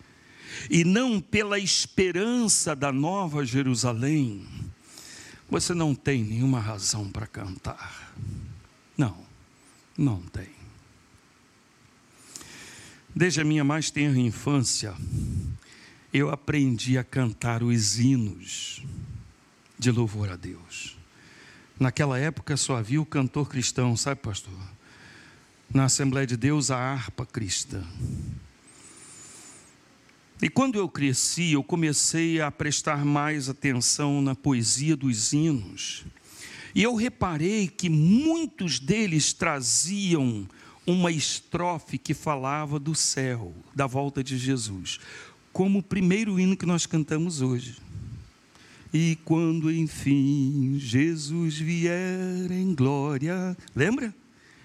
e 0.70 0.82
não 0.82 1.20
pela 1.20 1.58
esperança 1.58 2.74
da 2.74 2.90
nova 2.90 3.44
Jerusalém, 3.44 4.46
você 5.48 5.74
não 5.74 5.94
tem 5.94 6.24
nenhuma 6.24 6.58
razão 6.58 7.10
para 7.10 7.26
cantar. 7.26 8.14
Não, 8.96 9.16
não 9.96 10.22
tem. 10.22 10.48
Desde 13.14 13.42
a 13.42 13.44
minha 13.44 13.64
mais 13.64 13.90
tenra 13.90 14.18
infância, 14.18 14.94
eu 16.12 16.30
aprendi 16.30 16.96
a 16.96 17.04
cantar 17.04 17.62
os 17.62 17.98
hinos 17.98 18.82
de 19.78 19.90
louvor 19.90 20.30
a 20.30 20.36
Deus. 20.36 20.96
Naquela 21.78 22.18
época 22.18 22.56
só 22.56 22.76
havia 22.76 23.00
o 23.00 23.06
cantor 23.06 23.48
cristão, 23.48 23.96
sabe, 23.96 24.20
pastor? 24.20 24.79
Na 25.72 25.84
Assembleia 25.84 26.26
de 26.26 26.36
Deus 26.36 26.70
a 26.70 26.76
harpa 26.76 27.24
cristã. 27.24 27.84
E 30.42 30.48
quando 30.48 30.76
eu 30.76 30.88
cresci, 30.88 31.52
eu 31.52 31.62
comecei 31.62 32.40
a 32.40 32.50
prestar 32.50 33.04
mais 33.04 33.48
atenção 33.48 34.22
na 34.22 34.34
poesia 34.34 34.96
dos 34.96 35.32
hinos. 35.32 36.04
E 36.74 36.82
eu 36.82 36.94
reparei 36.94 37.68
que 37.68 37.88
muitos 37.88 38.78
deles 38.78 39.32
traziam 39.32 40.48
uma 40.86 41.12
estrofe 41.12 41.98
que 41.98 42.14
falava 42.14 42.78
do 42.78 42.94
céu, 42.94 43.54
da 43.74 43.86
volta 43.86 44.24
de 44.24 44.38
Jesus, 44.38 44.98
como 45.52 45.80
o 45.80 45.82
primeiro 45.82 46.40
hino 46.40 46.56
que 46.56 46.66
nós 46.66 46.86
cantamos 46.86 47.42
hoje. 47.42 47.76
E 48.92 49.18
quando 49.24 49.70
enfim 49.70 50.76
Jesus 50.80 51.58
vier 51.58 52.50
em 52.50 52.74
glória, 52.74 53.56
lembra? 53.76 54.12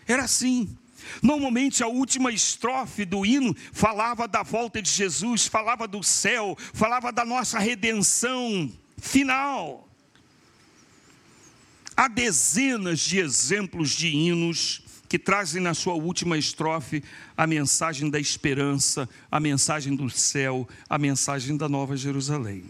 Era 0.07 0.23
assim. 0.23 0.75
Normalmente 1.21 1.83
a 1.83 1.87
última 1.87 2.31
estrofe 2.31 3.05
do 3.05 3.25
hino 3.25 3.55
falava 3.71 4.27
da 4.27 4.43
volta 4.43 4.81
de 4.81 4.89
Jesus, 4.89 5.47
falava 5.47 5.87
do 5.87 6.03
céu, 6.03 6.57
falava 6.73 7.11
da 7.11 7.25
nossa 7.25 7.59
redenção 7.59 8.71
final. 8.97 9.87
Há 11.95 12.07
dezenas 12.07 12.99
de 12.99 13.19
exemplos 13.19 13.91
de 13.91 14.07
hinos 14.07 14.81
que 15.07 15.19
trazem 15.19 15.61
na 15.61 15.73
sua 15.73 15.93
última 15.93 16.37
estrofe 16.37 17.03
a 17.37 17.47
mensagem 17.47 18.09
da 18.09 18.19
esperança, 18.19 19.07
a 19.31 19.39
mensagem 19.39 19.95
do 19.95 20.09
céu, 20.09 20.67
a 20.89 20.97
mensagem 20.97 21.55
da 21.55 21.69
nova 21.69 21.95
Jerusalém. 21.95 22.63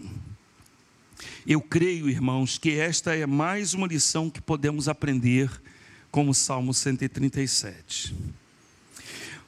Eu 1.48 1.62
creio, 1.62 2.10
irmãos, 2.10 2.58
que 2.58 2.71
esta 2.71 3.15
é 3.15 3.26
mais 3.26 3.74
uma 3.74 3.88
lição 3.88 4.30
que 4.30 4.41
podemos 4.41 4.88
aprender 4.88 5.50
como 6.15 6.32
o 6.32 6.34
Salmo 6.34 6.73
137. 6.73 8.15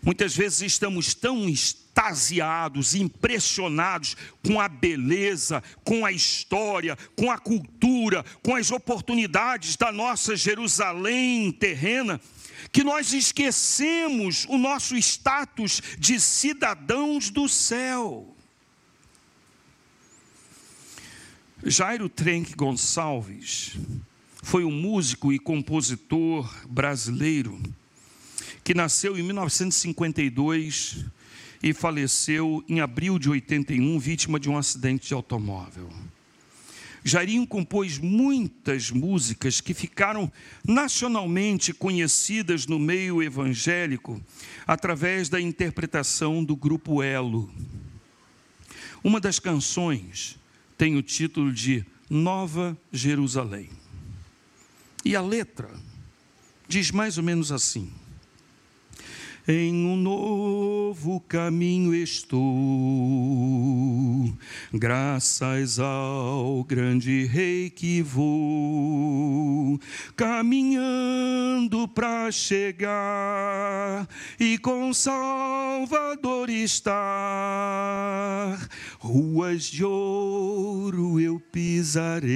Muitas 0.03 0.35
vezes 0.35 0.59
estamos 0.63 1.13
tão 1.13 1.47
extasiados, 1.47 2.93
impressionados 2.93 4.17
com 4.45 4.59
a 4.59 4.67
beleza, 4.67 5.63
com 5.85 6.05
a 6.05 6.11
história, 6.11 6.97
com 7.15 7.31
a 7.31 7.37
cultura, 7.37 8.21
com 8.43 8.53
as 8.53 8.69
oportunidades 8.69 9.77
da 9.77 9.93
nossa 9.93 10.35
Jerusalém 10.35 11.53
terrena, 11.53 12.19
que 12.69 12.83
nós 12.83 13.13
esquecemos 13.13 14.45
o 14.49 14.57
nosso 14.57 14.97
status 14.97 15.81
de 15.97 16.19
cidadãos 16.19 17.29
do 17.29 17.47
céu. 17.47 18.35
Jairo 21.63 22.09
Trenck 22.09 22.53
Gonçalves 22.57 23.77
foi 24.47 24.63
um 24.63 24.71
músico 24.71 25.33
e 25.33 25.37
compositor 25.37 26.49
brasileiro 26.69 27.61
que 28.63 28.73
nasceu 28.73 29.17
em 29.17 29.21
1952 29.21 31.03
e 31.61 31.73
faleceu 31.73 32.63
em 32.65 32.79
abril 32.79 33.19
de 33.19 33.29
81, 33.29 33.99
vítima 33.99 34.39
de 34.39 34.49
um 34.49 34.57
acidente 34.57 35.09
de 35.09 35.13
automóvel. 35.13 35.89
Jairinho 37.03 37.45
compôs 37.45 37.97
muitas 37.97 38.89
músicas 38.89 39.59
que 39.59 39.73
ficaram 39.73 40.31
nacionalmente 40.65 41.73
conhecidas 41.73 42.65
no 42.65 42.79
meio 42.79 43.21
evangélico 43.21 44.21
através 44.65 45.27
da 45.27 45.41
interpretação 45.41 46.41
do 46.41 46.55
grupo 46.55 47.03
Elo. 47.03 47.51
Uma 49.03 49.19
das 49.19 49.39
canções 49.39 50.39
tem 50.77 50.95
o 50.95 51.03
título 51.03 51.51
de 51.51 51.85
Nova 52.09 52.77
Jerusalém. 52.93 53.86
E 55.07 55.15
a 55.15 55.21
letra 55.21 55.69
diz 56.67 56.91
mais 56.91 57.17
ou 57.17 57.23
menos 57.23 57.49
assim: 57.49 57.89
em 59.47 59.85
um 59.85 59.95
novo 59.95 61.21
caminho 61.21 61.95
estou, 61.95 62.43
graças 64.73 65.79
ao 65.79 66.65
grande 66.65 67.25
Rei 67.25 67.69
que 67.69 68.01
vou, 68.01 69.79
caminhando 70.17 71.87
para 71.87 72.29
chegar 72.29 74.05
e 74.37 74.57
com 74.57 74.93
Salvador 74.93 76.49
estar. 76.49 76.97
Ruas 78.99 79.63
de 79.63 79.85
ouro 79.85 81.21
eu 81.21 81.39
pisarei 81.39 82.27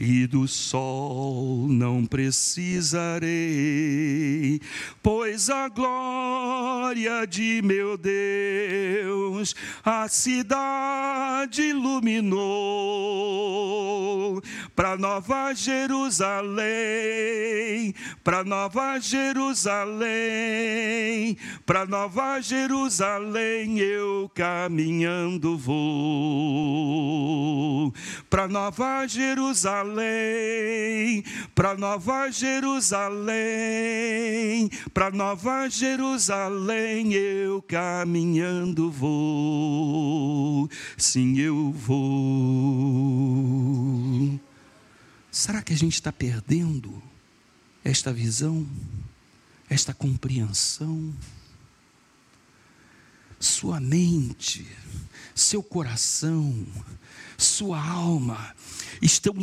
e 0.00 0.26
do 0.26 0.48
sol 0.48 1.68
não 1.68 2.04
precisarei, 2.04 3.30
pois 5.00 5.35
pois 5.36 5.50
a 5.50 5.68
glória 5.68 7.26
de 7.26 7.60
meu 7.62 7.98
Deus 7.98 9.54
a 9.84 10.08
cidade 10.08 11.62
iluminou. 11.62 12.36
Para 14.74 14.96
Nova 14.96 15.52
Jerusalém, 15.54 16.56
para 18.24 18.42
Nova 18.44 18.98
Jerusalém, 18.98 20.06
para 21.64 21.84
Nova 21.86 22.40
Jerusalém 22.40 23.78
eu 23.78 24.30
caminhando 24.34 25.56
vou. 25.58 25.76
Para 28.28 28.48
Nova 28.48 29.06
Jerusalém, 29.06 30.04
para 31.54 31.74
Nova 31.74 32.30
Jerusalém, 32.30 33.36
para 34.92 35.10
Nova 35.10 35.25
Jerusalém 35.70 37.12
eu 37.14 37.60
caminhando 37.62 38.90
vou, 38.90 40.68
sim 40.96 41.38
eu 41.38 41.72
vou. 41.72 42.00
Será 45.30 45.62
que 45.62 45.72
a 45.72 45.76
gente 45.76 45.94
está 45.94 46.12
perdendo 46.12 47.02
esta 47.84 48.12
visão, 48.12 48.66
esta 49.68 49.92
compreensão? 49.94 51.14
sua 53.38 53.80
mente, 53.80 54.66
seu 55.34 55.62
coração, 55.62 56.66
sua 57.36 57.80
alma 57.80 58.54
estão 59.00 59.34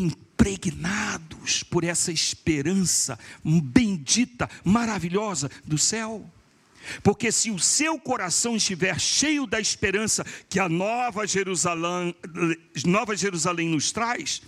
impregnados 0.43 1.63
por 1.63 1.85
essa 1.85 2.11
esperança 2.11 3.17
bendita, 3.43 4.49
maravilhosa 4.63 5.49
do 5.63 5.77
céu. 5.77 6.29
Porque 7.01 7.31
se 7.31 7.49
o 7.49 7.57
seu 7.57 7.97
coração 7.97 8.57
estiver 8.57 8.99
cheio 8.99 9.47
da 9.47 9.59
esperança 9.59 10.25
que 10.49 10.59
a 10.59 10.67
Nova 10.67 11.25
Jerusalém, 11.25 12.13
Nova 12.85 13.15
Jerusalém 13.15 13.69
nos 13.69 13.93
traz, 13.93 14.41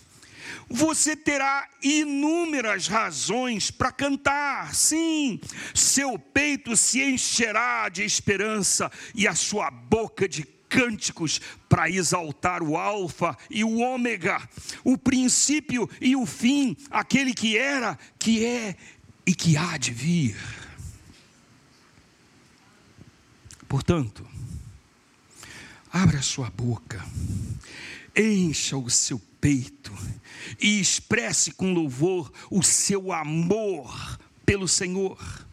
você 0.70 1.16
terá 1.16 1.70
inúmeras 1.82 2.88
razões 2.88 3.72
para 3.72 3.92
cantar, 3.92 4.76
sim, 4.76 5.40
seu 5.74 6.20
peito 6.20 6.76
se 6.76 7.02
encherá 7.02 7.88
de 7.88 8.04
esperança 8.04 8.92
e 9.14 9.28
a 9.28 9.36
sua 9.36 9.72
boca 9.72 10.28
de 10.28 10.44
cânticos 10.76 11.40
para 11.70 11.90
exaltar 11.90 12.62
o 12.62 12.76
Alfa 12.76 13.38
e 13.50 13.64
o 13.64 13.78
Ômega, 13.78 14.38
o 14.84 14.98
princípio 14.98 15.90
e 16.02 16.18
o 16.18 16.26
fim, 16.26 16.76
aquele 16.92 17.34
que 17.34 17.58
era, 17.58 17.98
que 18.20 18.46
é 18.46 18.76
e 19.26 19.34
que 19.34 19.56
há 19.56 19.78
de 19.78 19.92
vir. 19.92 20.38
Portanto, 23.70 24.28
abra 25.90 26.22
sua 26.22 26.50
boca, 26.50 27.04
encha 28.14 28.76
o 28.76 28.90
seu 28.90 29.18
peito 29.40 29.94
e 30.60 30.82
expresse 30.82 31.52
com 31.52 31.74
louvor 31.74 32.32
o 32.52 32.62
seu 32.62 33.14
amor 33.14 34.20
pelo 34.46 34.68
Senhor. 34.68 35.45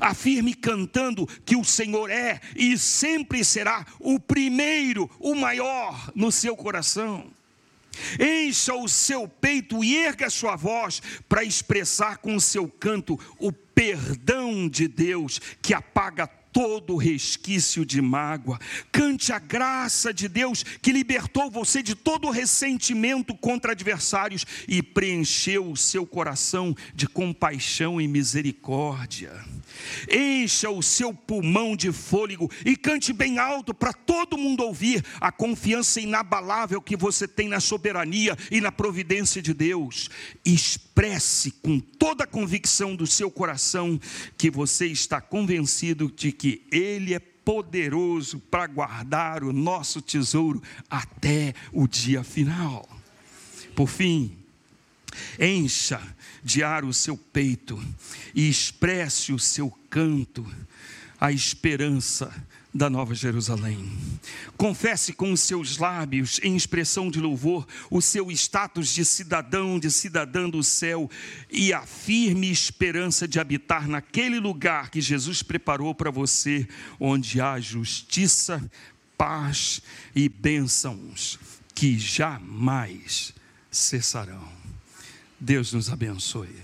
Afirme 0.00 0.54
cantando 0.54 1.26
que 1.44 1.56
o 1.56 1.64
Senhor 1.64 2.10
é 2.10 2.40
e 2.54 2.76
sempre 2.78 3.44
será 3.44 3.86
o 3.98 4.18
primeiro, 4.18 5.10
o 5.18 5.34
maior 5.34 6.10
no 6.14 6.30
seu 6.30 6.56
coração. 6.56 7.30
Encha 8.18 8.74
o 8.74 8.88
seu 8.88 9.26
peito 9.26 9.82
e 9.82 9.96
erga 9.96 10.26
a 10.26 10.30
sua 10.30 10.56
voz 10.56 11.02
para 11.28 11.44
expressar 11.44 12.18
com 12.18 12.36
o 12.36 12.40
seu 12.40 12.68
canto 12.68 13.18
o 13.38 13.52
perdão 13.52 14.68
de 14.68 14.86
Deus 14.86 15.40
que 15.60 15.74
apaga 15.74 16.28
todo 16.58 16.96
resquício 16.96 17.86
de 17.86 18.02
mágoa. 18.02 18.58
Cante 18.90 19.32
a 19.32 19.38
graça 19.38 20.12
de 20.12 20.26
Deus 20.26 20.64
que 20.64 20.90
libertou 20.90 21.48
você 21.48 21.84
de 21.84 21.94
todo 21.94 22.30
ressentimento 22.30 23.32
contra 23.32 23.70
adversários 23.70 24.44
e 24.66 24.82
preencheu 24.82 25.70
o 25.70 25.76
seu 25.76 26.04
coração 26.04 26.74
de 26.92 27.06
compaixão 27.06 28.00
e 28.00 28.08
misericórdia. 28.08 29.32
Encha 30.10 30.68
o 30.68 30.82
seu 30.82 31.14
pulmão 31.14 31.76
de 31.76 31.92
fôlego 31.92 32.50
e 32.64 32.76
cante 32.76 33.12
bem 33.12 33.38
alto 33.38 33.72
para 33.72 33.92
todo 33.92 34.36
mundo 34.36 34.64
ouvir 34.64 35.04
a 35.20 35.30
confiança 35.30 36.00
inabalável 36.00 36.82
que 36.82 36.96
você 36.96 37.28
tem 37.28 37.48
na 37.48 37.60
soberania 37.60 38.36
e 38.50 38.60
na 38.60 38.72
providência 38.72 39.40
de 39.40 39.54
Deus. 39.54 40.10
Expresse 40.44 41.52
com 41.52 41.78
toda 41.78 42.24
a 42.24 42.26
convicção 42.26 42.96
do 42.96 43.06
seu 43.06 43.30
coração 43.30 44.00
que 44.36 44.50
você 44.50 44.86
está 44.86 45.20
convencido 45.20 46.10
de 46.10 46.32
Ele 46.70 47.14
é 47.14 47.18
poderoso 47.18 48.38
para 48.38 48.66
guardar 48.66 49.42
o 49.42 49.52
nosso 49.52 50.02
tesouro 50.02 50.62
até 50.90 51.54
o 51.72 51.88
dia 51.88 52.22
final. 52.22 52.86
Por 53.74 53.88
fim, 53.88 54.36
encha 55.40 56.00
de 56.44 56.62
ar 56.62 56.84
o 56.84 56.92
seu 56.92 57.16
peito 57.16 57.82
e 58.34 58.48
expresse 58.48 59.32
o 59.32 59.38
seu 59.38 59.70
canto, 59.88 60.46
a 61.20 61.32
esperança 61.32 62.32
da 62.78 62.88
Nova 62.88 63.12
Jerusalém. 63.12 63.92
Confesse 64.56 65.12
com 65.12 65.32
os 65.32 65.40
seus 65.40 65.78
lábios, 65.78 66.38
em 66.44 66.54
expressão 66.54 67.10
de 67.10 67.20
louvor, 67.20 67.66
o 67.90 68.00
seu 68.00 68.30
status 68.30 68.94
de 68.94 69.04
cidadão, 69.04 69.80
de 69.80 69.90
cidadã 69.90 70.48
do 70.48 70.62
céu 70.62 71.10
e 71.50 71.72
a 71.72 71.84
firme 71.84 72.48
esperança 72.48 73.26
de 73.26 73.40
habitar 73.40 73.88
naquele 73.88 74.38
lugar 74.38 74.90
que 74.90 75.00
Jesus 75.00 75.42
preparou 75.42 75.92
para 75.92 76.10
você, 76.10 76.66
onde 77.00 77.40
há 77.40 77.58
justiça, 77.58 78.70
paz 79.16 79.82
e 80.14 80.28
bênçãos 80.28 81.38
que 81.74 81.98
jamais 81.98 83.34
cessarão. 83.70 84.48
Deus 85.40 85.72
nos 85.72 85.90
abençoe. 85.90 86.54